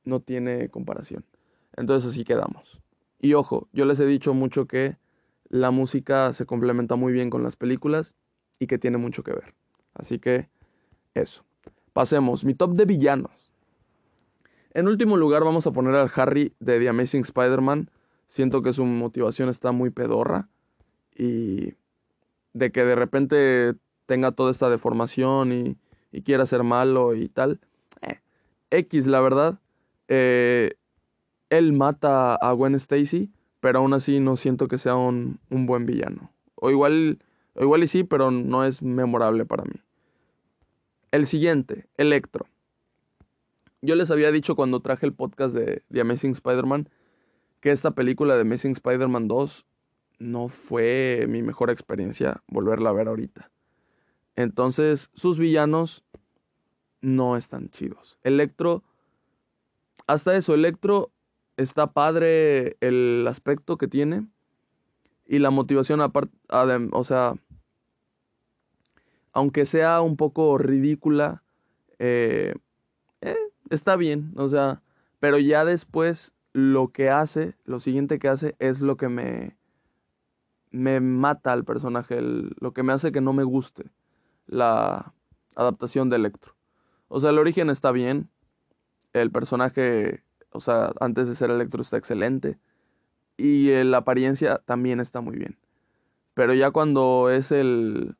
[0.03, 1.25] no tiene comparación.
[1.79, 2.81] Entonces así quedamos.
[3.19, 4.97] Y ojo, yo les he dicho mucho que
[5.47, 8.13] la música se complementa muy bien con las películas
[8.59, 9.55] y que tiene mucho que ver.
[9.93, 10.49] Así que
[11.13, 11.43] eso.
[11.93, 12.43] Pasemos.
[12.43, 13.31] Mi top de villanos.
[14.73, 17.89] En último lugar vamos a poner al Harry de The Amazing Spider-Man.
[18.27, 20.49] Siento que su motivación está muy pedorra
[21.15, 21.75] y
[22.51, 23.75] de que de repente
[24.05, 25.77] tenga toda esta deformación y,
[26.11, 27.61] y quiera ser malo y tal.
[28.01, 28.19] Eh,
[28.69, 29.59] X, la verdad.
[30.09, 30.75] Eh,
[31.49, 35.85] él mata a Gwen Stacy, pero aún así no siento que sea un, un buen
[35.85, 36.31] villano.
[36.55, 37.19] O igual,
[37.55, 39.81] o igual y sí, pero no es memorable para mí.
[41.11, 42.45] El siguiente, Electro.
[43.81, 46.89] Yo les había dicho cuando traje el podcast de The Amazing Spider-Man
[47.61, 49.65] que esta película de Amazing Spider-Man 2
[50.19, 53.49] no fue mi mejor experiencia volverla a ver ahorita.
[54.35, 56.03] Entonces, sus villanos
[57.01, 58.17] no están chidos.
[58.23, 58.83] Electro,
[60.07, 61.11] hasta eso, Electro
[61.59, 64.25] está padre el aspecto que tiene
[65.27, 66.35] y la motivación aparte,
[66.91, 67.35] o sea,
[69.33, 71.43] aunque sea un poco ridícula,
[71.99, 72.55] eh,
[73.21, 73.37] eh,
[73.69, 74.81] está bien, o sea,
[75.19, 79.55] pero ya después lo que hace, lo siguiente que hace es lo que me,
[80.71, 83.85] me mata al personaje, lo que me hace que no me guste
[84.47, 85.13] la
[85.55, 86.55] adaptación de Electro.
[87.09, 88.29] O sea, el origen está bien,
[89.13, 92.57] el personaje, o sea, antes de ser Electro está excelente
[93.37, 95.57] y la apariencia también está muy bien.
[96.33, 98.15] Pero ya cuando es el,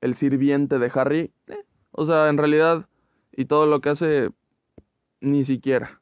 [0.00, 2.88] el sirviente de Harry, eh, o sea, en realidad,
[3.32, 4.30] y todo lo que hace,
[5.20, 6.00] ni siquiera.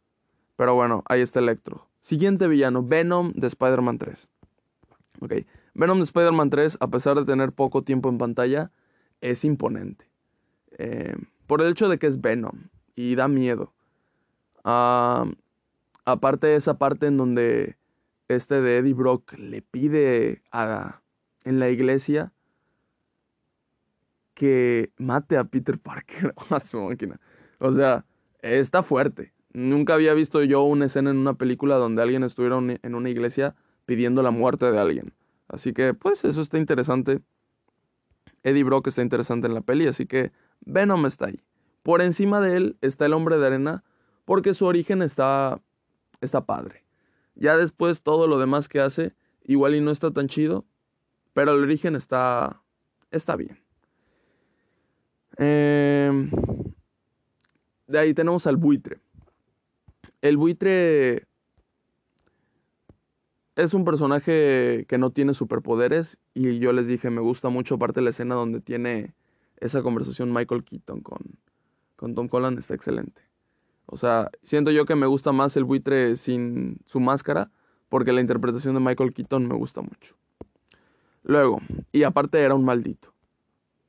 [0.56, 1.86] Pero bueno, ahí está Electro.
[2.00, 4.28] Siguiente villano, Venom de Spider-Man 3.
[5.20, 5.32] Ok,
[5.74, 8.70] Venom de Spider-Man 3, a pesar de tener poco tiempo en pantalla,
[9.20, 10.06] es imponente.
[10.78, 13.72] Eh, por el hecho de que es Venom y da miedo.
[16.04, 17.76] Aparte de esa parte en donde
[18.28, 21.00] este de Eddie Brock le pide a,
[21.44, 22.32] en la iglesia
[24.34, 27.20] que mate a Peter Parker a su máquina.
[27.58, 28.04] O sea,
[28.42, 29.32] está fuerte.
[29.52, 33.54] Nunca había visto yo una escena en una película donde alguien estuviera en una iglesia
[33.86, 35.12] pidiendo la muerte de alguien.
[35.48, 37.20] Así que, pues, eso está interesante.
[38.42, 41.40] Eddie Brock está interesante en la peli, así que Venom está ahí.
[41.82, 43.84] Por encima de él está el hombre de arena,
[44.24, 45.60] porque su origen está,
[46.24, 46.84] está padre.
[47.34, 49.14] Ya después todo lo demás que hace,
[49.44, 50.64] igual y no está tan chido,
[51.32, 52.62] pero el origen está,
[53.10, 53.58] está bien.
[55.36, 56.30] Em,
[57.86, 59.00] de ahí tenemos al buitre.
[60.22, 61.26] El buitre
[63.56, 68.00] es un personaje que no tiene superpoderes y yo les dije, me gusta mucho parte
[68.00, 69.14] de la escena donde tiene
[69.58, 71.38] esa conversación Michael Keaton con,
[71.96, 73.22] con Tom Holland, está excelente.
[73.86, 77.50] O sea, siento yo que me gusta más el buitre sin su máscara
[77.88, 80.16] porque la interpretación de Michael Keaton me gusta mucho.
[81.22, 81.60] Luego,
[81.92, 83.12] y aparte era un maldito.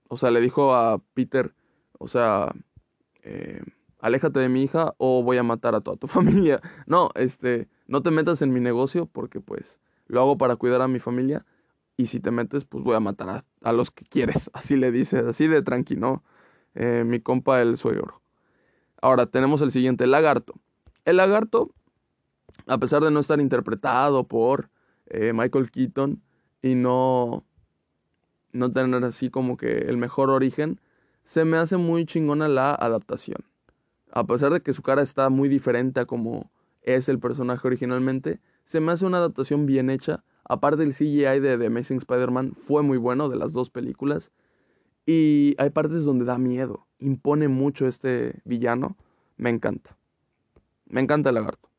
[0.07, 1.53] O sea, le dijo a Peter,
[1.97, 2.53] o sea,
[3.23, 3.61] eh,
[3.99, 6.61] aléjate de mi hija o voy a matar a toda tu familia.
[6.85, 10.87] No, este, no te metas en mi negocio porque pues lo hago para cuidar a
[10.87, 11.45] mi familia
[11.97, 14.49] y si te metes pues voy a matar a, los que quieres.
[14.53, 16.23] Así le dice, así de tranquilo,
[16.75, 18.21] eh, mi compa el suegro.
[19.01, 20.53] Ahora tenemos el siguiente, lagarto.
[21.03, 21.71] El lagarto,
[22.67, 24.69] a pesar de no estar interpretado por
[25.07, 26.21] eh, Michael Keaton
[26.61, 27.43] y no,
[28.51, 30.79] no tener así como que el mejor origen,
[31.23, 33.43] se me hace muy chingona la adaptación
[34.15, 36.49] a pesar de que su cara está muy diferente a como
[36.81, 40.23] es el personaje originalmente, se me hace una adaptación bien hecha.
[40.45, 44.31] Aparte el CGI de The Amazing Spider-Man fue muy bueno de las dos películas.
[45.05, 46.84] Y hay partes donde da miedo.
[46.99, 48.95] Impone mucho este villano.
[49.37, 49.95] Me encanta.
[50.87, 51.69] Me encanta el lagarto.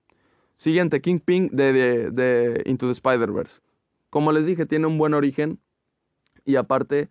[0.58, 3.60] Siguiente, Kingpin de, de, Into the Spider-Verse.
[4.10, 5.58] Como les dije, tiene un buen origen.
[6.44, 7.08] Y aparte,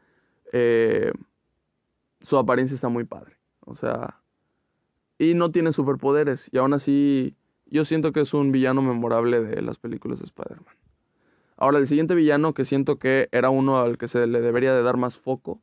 [0.51, 1.11] eh,
[2.21, 3.37] su apariencia está muy padre.
[3.61, 4.19] O sea,
[5.17, 6.49] y no tiene superpoderes.
[6.51, 7.35] Y aún así,
[7.65, 10.75] yo siento que es un villano memorable de las películas de Spider-Man.
[11.57, 14.83] Ahora, el siguiente villano que siento que era uno al que se le debería de
[14.83, 15.61] dar más foco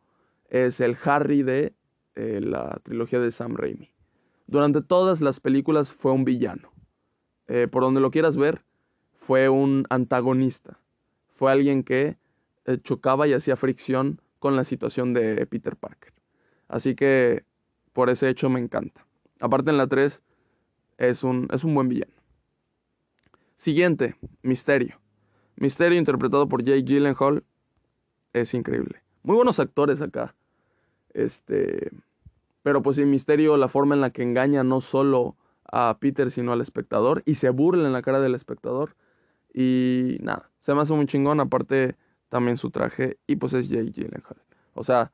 [0.48, 1.74] es el Harry de
[2.14, 3.90] eh, la trilogía de Sam Raimi.
[4.46, 6.72] Durante todas las películas fue un villano.
[7.48, 8.62] Eh, por donde lo quieras ver,
[9.14, 10.78] fue un antagonista.
[11.34, 12.18] Fue alguien que
[12.66, 16.12] eh, chocaba y hacía fricción con la situación de Peter Parker.
[16.68, 17.44] Así que
[17.92, 19.06] por ese hecho me encanta.
[19.40, 20.22] Aparte en la 3
[20.98, 22.12] es un, es un buen villano.
[23.56, 25.00] Siguiente, Misterio.
[25.56, 27.44] Misterio interpretado por Jake Gyllenhaal
[28.32, 29.02] es increíble.
[29.22, 30.34] Muy buenos actores acá.
[31.14, 31.90] Este,
[32.62, 35.36] pero pues el Misterio, la forma en la que engaña no solo
[35.70, 38.94] a Peter sino al espectador y se burla en la cara del espectador
[39.54, 41.96] y nada, se me hace muy chingón, aparte
[42.28, 44.36] también su traje y pues es Jake Gyllenhaal.
[44.74, 45.12] O sea,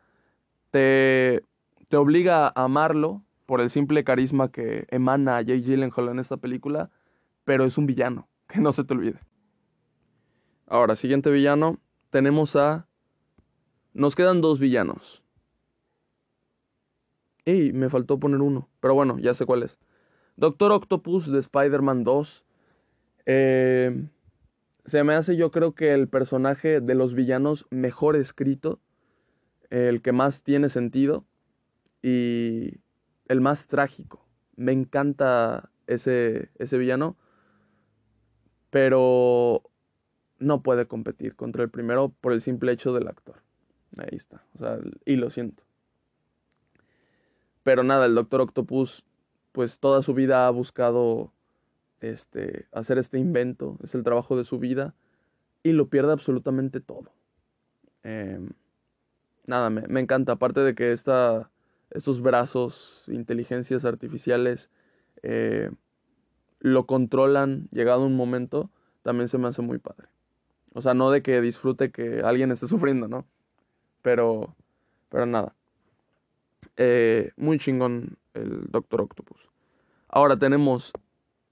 [0.70, 1.42] te,
[1.88, 6.36] te obliga a amarlo por el simple carisma que emana a Jake Gyllenhaal en esta
[6.36, 6.90] película,
[7.44, 9.20] pero es un villano, que no se te olvide.
[10.66, 11.78] Ahora, siguiente villano,
[12.10, 12.86] tenemos a...
[13.94, 15.22] Nos quedan dos villanos.
[17.48, 19.78] Y me faltó poner uno, pero bueno, ya sé cuál es.
[20.36, 22.44] Doctor Octopus de Spider-Man 2.
[23.24, 24.04] Eh,
[24.84, 28.80] se me hace yo creo que el personaje de los villanos mejor escrito,
[29.70, 31.24] el que más tiene sentido
[32.02, 32.80] y
[33.28, 34.26] el más trágico.
[34.56, 37.16] Me encanta ese, ese villano,
[38.68, 39.62] pero
[40.38, 43.36] no puede competir contra el primero por el simple hecho del actor.
[43.96, 45.67] Ahí está, o sea, y lo siento.
[47.68, 49.04] Pero nada, el Doctor Octopus,
[49.52, 51.34] pues toda su vida ha buscado
[52.00, 54.94] este, hacer este invento, es el trabajo de su vida,
[55.62, 57.12] y lo pierde absolutamente todo.
[58.04, 58.48] Em,
[59.44, 61.50] nada, me, me, encanta, aparte de que esta,
[61.90, 64.70] estos brazos, inteligencias artificiales,
[65.22, 65.70] eh,
[66.60, 68.70] lo controlan llegado un momento,
[69.02, 70.08] también se me hace muy padre.
[70.72, 73.26] O sea, no de que disfrute que alguien esté sufriendo, ¿no?
[74.00, 74.56] Pero,
[75.10, 75.57] pero nada.
[76.80, 79.50] Eh, muy chingón el Doctor Octopus.
[80.08, 80.92] Ahora tenemos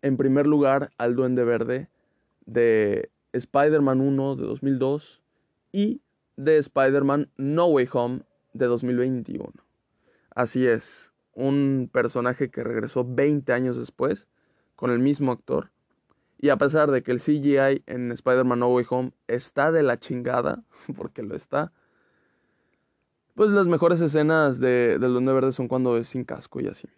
[0.01, 1.89] en primer lugar al Duende Verde
[2.47, 5.21] de Spider-Man 1 de 2002
[5.73, 6.01] y
[6.37, 8.23] de Spider-Man No Way Home
[8.53, 9.53] de 2021.
[10.31, 14.29] Así es, un personaje que regresó 20 años después
[14.77, 15.71] con el mismo actor.
[16.39, 19.99] Y a pesar de que el CGI en Spider-Man No Way Home está de la
[19.99, 20.63] chingada,
[20.97, 21.73] porque lo está,
[23.37, 26.89] pues las mejores escenas de, del Duende Verde son cuando es sin casco y así.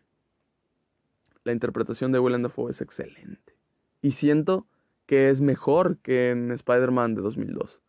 [1.42, 3.56] La interpretación de Willem Dafoe es excelente.
[4.02, 4.68] Y siento
[5.06, 7.82] que es mejor que en Spider-Man de 2002.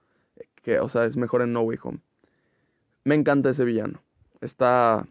[0.64, 2.00] Que, o sea, es mejor en No Way Home.
[3.04, 4.02] Me encanta ese villano.
[4.42, 5.08] Está,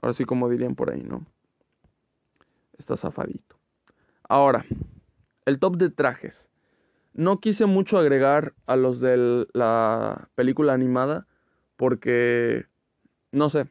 [0.00, 1.26] ahora sí como dirían por ahí, ¿no?
[2.78, 3.56] Está zafadito.
[4.22, 4.64] Ahora,
[5.44, 6.48] el top de trajes.
[7.12, 11.26] No quise mucho agregar a los de la película animada
[11.76, 12.66] porque,
[13.32, 13.68] no sé,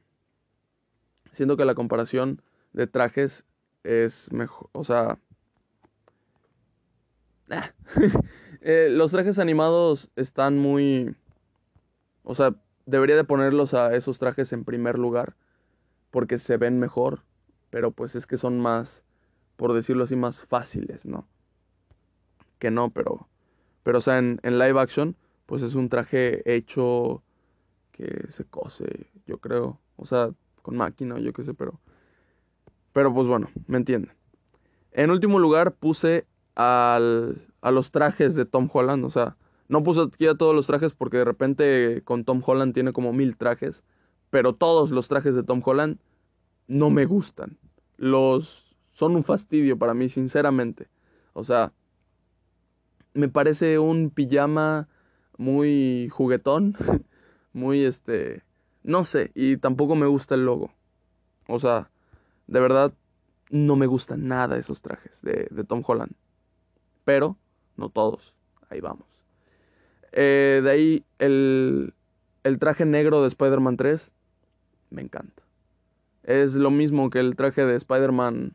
[1.32, 2.42] siento que la comparación
[2.74, 3.46] de trajes
[3.84, 5.20] es mejor, o sea...
[7.50, 7.72] Ah,
[8.62, 11.16] eh, los trajes animados están muy...
[12.24, 15.36] O sea, debería de ponerlos a esos trajes en primer lugar
[16.10, 17.24] porque se ven mejor,
[17.70, 19.04] pero pues es que son más,
[19.58, 21.28] por decirlo así, más fáciles, ¿no?
[22.60, 23.28] Que no, pero...
[23.84, 27.22] Pero, o sea, en, en live action, pues es un traje hecho
[27.96, 29.80] que se cose, yo creo.
[29.96, 30.30] O sea,
[30.62, 31.80] con máquina, yo qué sé, pero
[32.96, 34.14] pero pues bueno, me entienden.
[34.92, 39.04] En último lugar puse al, a los trajes de Tom Holland.
[39.04, 39.36] O sea,
[39.68, 43.12] no puse aquí a todos los trajes porque de repente con Tom Holland tiene como
[43.12, 43.84] mil trajes.
[44.30, 46.00] Pero todos los trajes de Tom Holland
[46.68, 47.58] no me gustan.
[47.98, 50.88] Los son un fastidio para mí, sinceramente.
[51.34, 51.74] O sea,
[53.14, 54.88] me parece un pijama
[55.38, 56.78] muy juguetón.
[57.56, 58.44] muy este.
[58.84, 59.32] No sé.
[59.34, 60.72] Y tampoco me gusta el logo.
[61.48, 61.90] O sea,
[62.48, 62.94] de verdad,
[63.50, 66.12] no me gustan nada esos trajes de, Tom Holland.
[67.04, 67.38] Pero,
[67.78, 68.34] no todos.
[68.70, 69.08] Ahí vamos.
[70.12, 71.94] Eh, de ahí, el,
[72.44, 74.14] el traje negro de Spider-Man 3.
[74.92, 75.44] Me encanta.
[76.24, 78.54] Es lo mismo que el traje de Spider-Man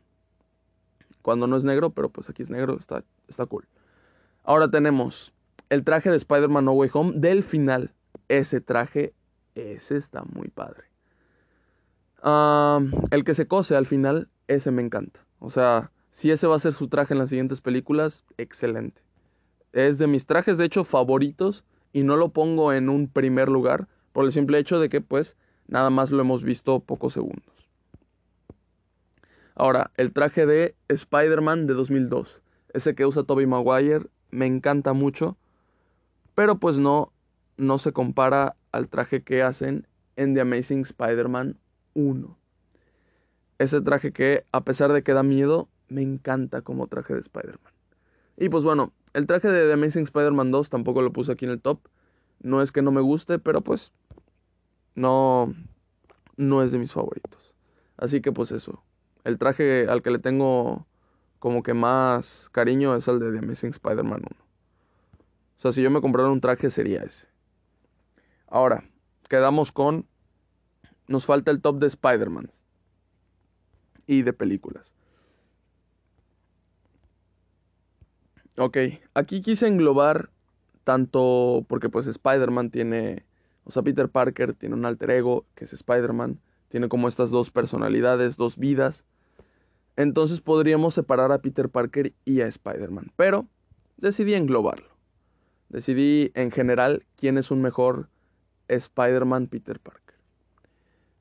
[1.21, 3.65] cuando no es negro, pero pues aquí es negro, está, está cool.
[4.43, 5.33] Ahora tenemos
[5.69, 7.91] el traje de Spider-Man No Way Home del final.
[8.31, 9.13] Ese traje,
[9.55, 10.91] ese está muy padre
[12.23, 15.19] el que se cose al final, ese me encanta.
[15.39, 19.01] O sea, si ese va a ser su traje en las siguientes películas, excelente.
[19.73, 21.63] Es de mis trajes, de hecho, favoritos
[21.93, 25.35] y no lo pongo en un primer lugar por el simple hecho de que, pues,
[25.67, 27.45] nada más lo hemos visto pocos segundos.
[29.55, 32.41] Ahora, el traje de Spider-Man de 2002.
[32.73, 35.37] Ese que usa Tobey Maguire, me encanta mucho,
[36.35, 37.11] pero pues no,
[37.57, 41.57] no se compara al traje que hacen en The Amazing Spider-Man
[41.93, 42.37] 1.
[43.59, 47.73] Ese traje que, a pesar de que da miedo, me encanta como traje de Spider-Man.
[48.37, 51.51] Y pues bueno, el traje de The Amazing Spider-Man 2 tampoco lo puse aquí en
[51.51, 51.79] el top.
[52.41, 53.91] No es que no me guste, pero pues
[54.95, 55.53] no,
[56.37, 57.53] no es de mis favoritos.
[57.97, 58.83] Así que pues eso.
[59.23, 60.87] El traje al que le tengo
[61.39, 64.27] como que más cariño es el de The Amazing Spider-Man 1.
[65.57, 67.30] O sea, si yo me comprara un traje sería ese.
[68.51, 68.83] Ahora,
[69.29, 70.05] quedamos con
[71.07, 72.51] nos falta el top de Spider-Man
[74.07, 74.93] y de películas.
[78.57, 78.77] Ok,
[79.13, 80.31] aquí quise englobar
[80.83, 83.23] tanto porque pues Spider-Man tiene,
[83.63, 87.51] o sea, Peter Parker tiene un alter ego que es Spider-Man, Tiene como estas dos
[87.51, 89.05] personalidades, dos vidas.
[89.95, 93.13] Entonces podríamos separar a Peter Parker y a Spider-Man.
[93.15, 93.47] Pero
[93.95, 94.89] decidí englobarlo.
[95.69, 98.09] Decidí en general quién es un mejor
[98.75, 100.15] Spider-Man Peter Parker.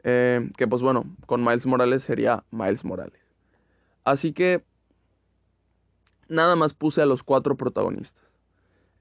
[0.03, 3.21] Eh, que pues bueno, con Miles Morales sería Miles Morales.
[4.05, 4.65] Así que
[6.29, 8.25] nada más puse a los cuatro protagonistas.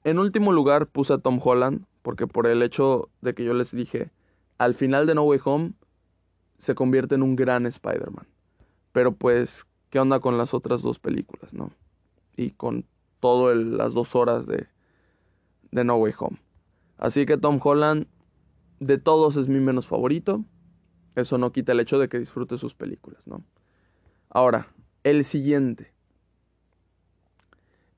[0.04, 3.72] En último lugar puse a Tom Holland, porque por el hecho de que yo les
[3.72, 4.12] dije,
[4.58, 5.74] al final de No Way Home
[6.60, 8.28] se convierte en un gran Spider-Man.
[8.92, 11.72] Pero pues, ¿qué onda con las otras dos películas, no?
[12.36, 12.86] Y con
[13.20, 14.68] todas las dos horas de,
[15.72, 16.38] de No Way Home.
[16.98, 18.08] Así que Tom Holland,
[18.80, 20.44] de todos, es mi menos favorito.
[21.16, 23.44] Eso no quita el hecho de que disfrute sus películas, ¿no?
[24.30, 24.68] Ahora,
[25.04, 25.92] el siguiente.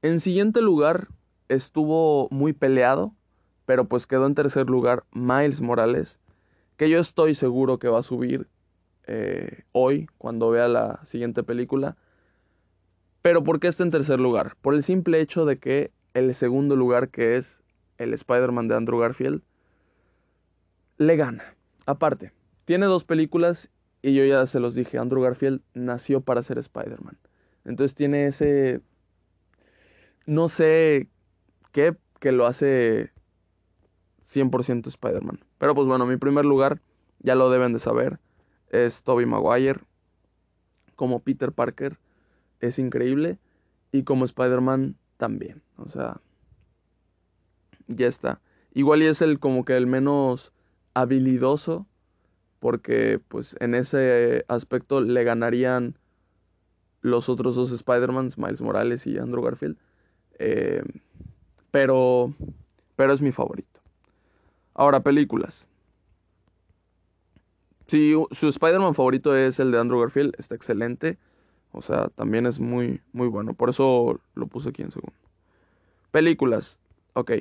[0.01, 1.09] En siguiente lugar
[1.49, 3.13] estuvo muy peleado,
[3.65, 6.19] pero pues quedó en tercer lugar Miles Morales,
[6.77, 8.47] que yo estoy seguro que va a subir
[9.05, 11.97] eh, hoy cuando vea la siguiente película.
[13.21, 14.55] Pero ¿por qué está en tercer lugar?
[14.61, 17.61] Por el simple hecho de que el segundo lugar, que es
[17.97, 19.43] el Spider-Man de Andrew Garfield,
[21.01, 21.55] le gana.
[21.87, 22.31] Aparte,
[22.65, 23.69] tiene dos películas
[24.03, 27.17] y yo ya se los dije, Andrew Garfield nació para ser Spider-Man.
[27.65, 28.81] Entonces tiene ese,
[30.27, 31.07] no sé
[31.71, 33.11] qué, que lo hace
[34.31, 35.39] 100% Spider-Man.
[35.57, 36.81] Pero pues bueno, mi primer lugar,
[37.19, 38.19] ya lo deben de saber,
[38.69, 39.79] es Tobey Maguire.
[40.95, 41.97] Como Peter Parker
[42.59, 43.39] es increíble
[43.91, 45.63] y como Spider-Man también.
[45.77, 46.21] O sea,
[47.87, 48.39] ya está.
[48.75, 50.53] Igual y es el como que el menos
[50.93, 51.87] habilidoso
[52.59, 55.97] porque pues en ese aspecto le ganarían
[57.01, 59.77] los otros dos Spider-Mans, Miles Morales y Andrew Garfield.
[60.37, 60.83] Eh,
[61.71, 62.33] pero,
[62.95, 63.79] pero es mi favorito.
[64.73, 65.67] Ahora, películas.
[67.87, 71.17] Si su Spider-Man favorito es el de Andrew Garfield, está excelente.
[71.71, 73.53] O sea, también es muy, muy bueno.
[73.53, 75.15] Por eso lo puse aquí en segundo.
[76.11, 76.79] Películas.
[77.13, 77.31] Ok.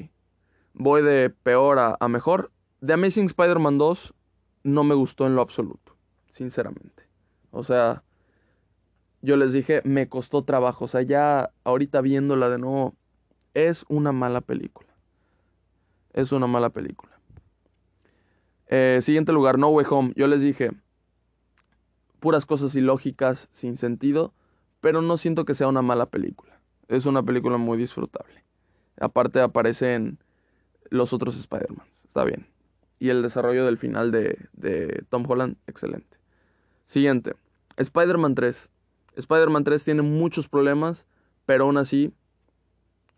[0.72, 2.50] Voy de peor a, a mejor.
[2.84, 4.14] The Amazing Spider-Man 2
[4.64, 5.96] no me gustó en lo absoluto.
[6.30, 7.04] Sinceramente.
[7.50, 8.02] O sea,
[9.22, 10.86] yo les dije, me costó trabajo.
[10.86, 12.94] O sea, ya ahorita viéndola de nuevo,
[13.54, 14.88] es una mala película.
[16.12, 17.18] Es una mala película.
[18.66, 20.12] Eh, siguiente lugar, No Way Home.
[20.16, 20.70] Yo les dije,
[22.20, 24.32] puras cosas ilógicas, sin sentido,
[24.80, 26.60] pero no siento que sea una mala película.
[26.88, 28.44] Es una película muy disfrutable.
[28.98, 30.18] Aparte aparecen
[30.88, 31.86] los otros Spider-Man.
[32.04, 32.46] Está bien.
[33.00, 36.18] Y el desarrollo del final de, de Tom Holland, excelente.
[36.86, 37.34] Siguiente,
[37.76, 38.68] Spider-Man 3.
[39.16, 41.06] Spider-Man 3 tiene muchos problemas,
[41.46, 42.12] pero aún así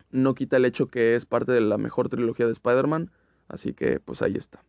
[0.09, 3.11] no quita el hecho que es parte de la mejor trilogía de Spider-Man.
[3.47, 4.63] Así que pues ahí está.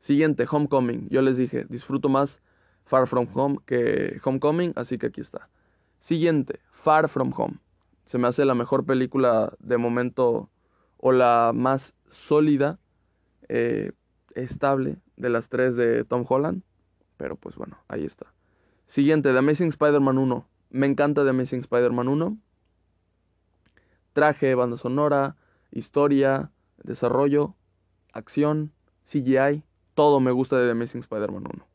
[0.00, 1.08] Siguiente, Homecoming.
[1.08, 2.40] Yo les dije, disfruto más
[2.84, 5.48] Far From Home que Homecoming, así que aquí está.
[6.00, 7.58] Siguiente, Far From Home.
[8.06, 10.48] Se me hace la mejor película de momento
[10.96, 12.78] o la más sólida,
[13.48, 13.92] eh,
[14.42, 16.62] estable de las tres de Tom Holland.
[17.16, 18.26] Pero pues bueno, ahí está.
[18.86, 20.48] Siguiente, The Amazing Spider-Man 1.
[20.70, 22.38] Me encanta The Amazing Spider-Man 1
[24.18, 25.36] traje, banda sonora,
[25.70, 26.50] historia,
[26.82, 27.54] desarrollo,
[28.12, 28.72] acción,
[29.04, 29.62] CGI,
[29.94, 31.66] todo me gusta de The Amazing Spider-Man 1.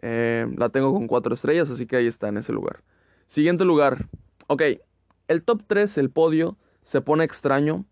[0.00, 2.82] Eh, la tengo con 4 estrellas, así que ahí está en ese lugar.
[3.28, 4.08] Siguiente lugar.
[4.46, 4.62] Ok,
[5.28, 7.84] el top 3, el podio, se pone extraño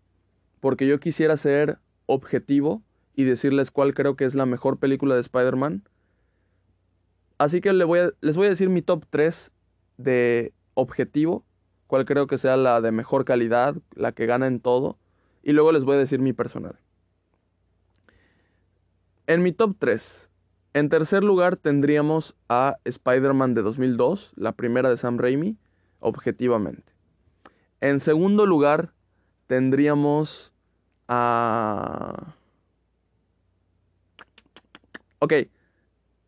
[0.61, 1.77] porque yo quisiera ser
[2.07, 2.81] objetivo
[3.15, 5.83] y decirles cuál creo que es la mejor película de Spider-Man.
[7.37, 9.51] Así que les voy, a, les voy a decir mi top 3
[9.97, 11.43] de objetivo
[11.87, 14.97] cuál creo que sea la de mejor calidad, la que gana en todo,
[15.43, 16.75] y luego les voy a decir mi personal.
[19.27, 20.29] En mi top 3,
[20.73, 25.57] en tercer lugar tendríamos a Spider-Man de 2002, la primera de Sam Raimi,
[25.99, 26.93] objetivamente.
[27.81, 28.91] En segundo lugar
[29.47, 30.51] tendríamos
[31.07, 32.35] a...
[35.25, 35.33] Ok,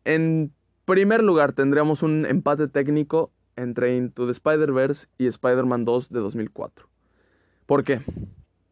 [0.04, 0.52] en
[0.84, 6.88] primer lugar tendríamos un empate técnico entre Into the Spider-Verse y Spider-Man 2 de 2004.
[7.66, 8.02] ¿Por qué?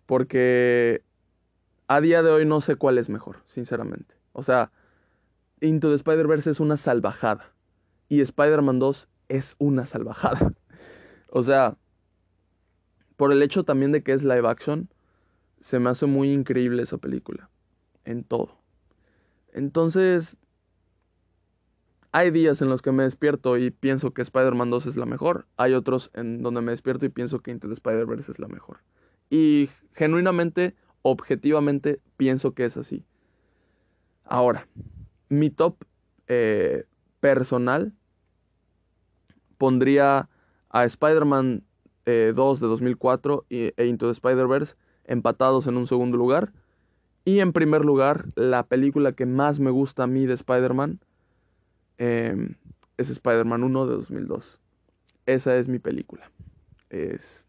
[0.05, 1.05] Porque
[1.87, 4.17] a día de hoy no sé cuál es mejor, sinceramente.
[4.33, 4.73] O sea,
[5.61, 7.53] Into the Spider-Verse es una salvajada
[8.09, 10.55] y Spider-Man 2 es una salvajada.
[11.31, 11.77] o sea,
[13.15, 14.89] por el hecho también de que es live action,
[15.61, 17.49] se me hace muy increíble esa película.
[18.05, 18.66] En todo.
[19.57, 20.37] Entonces,
[22.13, 25.47] hay días en los que me despierto y pienso que Spider-Man 2 es la mejor.
[25.57, 28.81] Hay otros en donde me despierto y pienso que Into the Spider-Verse es la mejor.
[29.31, 33.07] Y genuinamente, objetivamente, pienso que es así.
[34.25, 34.69] Ahora,
[35.31, 35.77] mi top
[37.21, 37.95] personal,
[39.57, 40.29] pondría
[40.69, 41.65] a Spider-Man
[42.05, 44.77] 2 eh, de 2004 e Into the Spider-Verse
[45.07, 46.53] empatados en un segundo lugar.
[47.27, 51.01] Y en primer lugar, la película que más me gusta a mí de Spider-Man
[51.99, 52.55] em,
[52.99, 54.61] es Spider-Man 1 de 2002.
[55.27, 56.31] Esa es mi película.
[56.89, 57.49] Es,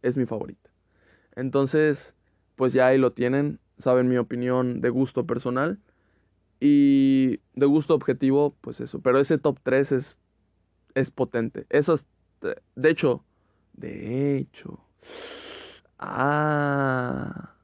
[0.00, 0.70] es mi favorita.
[1.36, 2.14] Entonces,
[2.56, 3.60] pues ya ahí lo tienen.
[3.76, 5.78] Saben mi opinión de gusto personal.
[6.58, 9.00] Y de gusto objetivo, pues eso.
[9.00, 10.18] Pero ese top 3 es,
[10.94, 11.66] es potente.
[11.68, 12.06] Esas,
[12.40, 13.22] de hecho,
[13.74, 14.80] de hecho.
[15.98, 17.57] Ah.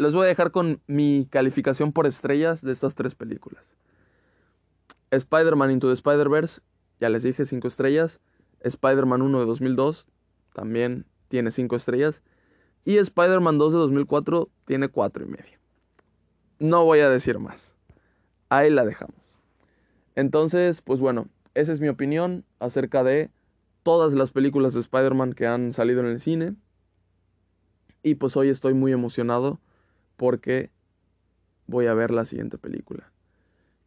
[0.00, 3.62] Les voy a dejar con mi calificación por estrellas de estas tres películas.
[5.10, 6.62] Spider-Man Into the Spider-Verse,
[7.00, 8.18] ya les dije 5 estrellas.
[8.60, 10.06] Spider-Man 1 de 2002,
[10.54, 12.22] también tiene 5 estrellas.
[12.86, 15.58] Y Spider-Man 2 de 2004 tiene 4 y medio.
[16.58, 17.76] No voy a decir más.
[18.48, 19.20] Ahí la dejamos.
[20.14, 23.28] Entonces, pues bueno, esa es mi opinión acerca de
[23.82, 26.54] todas las películas de Spider-Man que han salido en el cine.
[28.02, 29.60] Y pues hoy estoy muy emocionado
[30.20, 30.68] porque
[31.66, 33.10] voy a ver la siguiente película.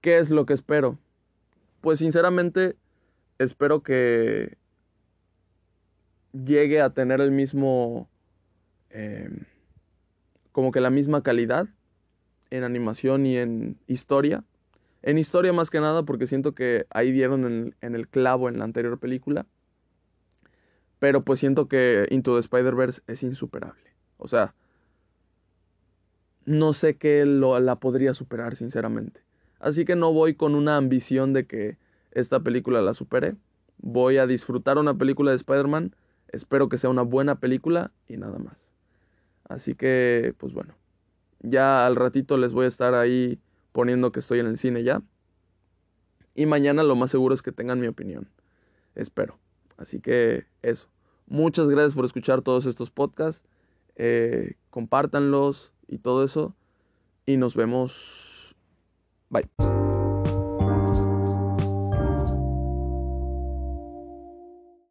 [0.01, 0.97] ¿Qué es lo que espero?
[1.79, 2.75] Pues sinceramente
[3.37, 4.57] espero que
[6.31, 8.09] llegue a tener el mismo,
[8.89, 9.45] em,
[10.51, 11.67] como que la misma calidad
[12.49, 14.43] en animación y en historia.
[15.03, 18.57] En historia más que nada porque siento que ahí dieron en, en el clavo en
[18.57, 19.45] la anterior película.
[20.97, 23.91] Pero pues siento que Into the Spider-Verse es insuperable.
[24.17, 24.55] O sea,
[26.45, 29.21] no sé qué lo, la podría superar, sinceramente.
[29.59, 31.77] Así que no voy con una ambición de que
[32.11, 33.35] esta película la supere.
[33.77, 35.95] Voy a disfrutar una película de Spider-Man.
[36.29, 38.57] Espero que sea una buena película y nada más.
[39.47, 40.75] Así que, pues bueno.
[41.39, 43.39] Ya al ratito les voy a estar ahí
[43.71, 45.01] poniendo que estoy en el cine ya.
[46.35, 48.29] Y mañana lo más seguro es que tengan mi opinión.
[48.95, 49.37] Espero.
[49.77, 50.87] Así que eso.
[51.27, 53.43] Muchas gracias por escuchar todos estos podcasts.
[53.95, 56.55] Eh, compártanlos y todo eso.
[57.25, 58.55] Y nos vemos.
[59.29, 59.47] Bye.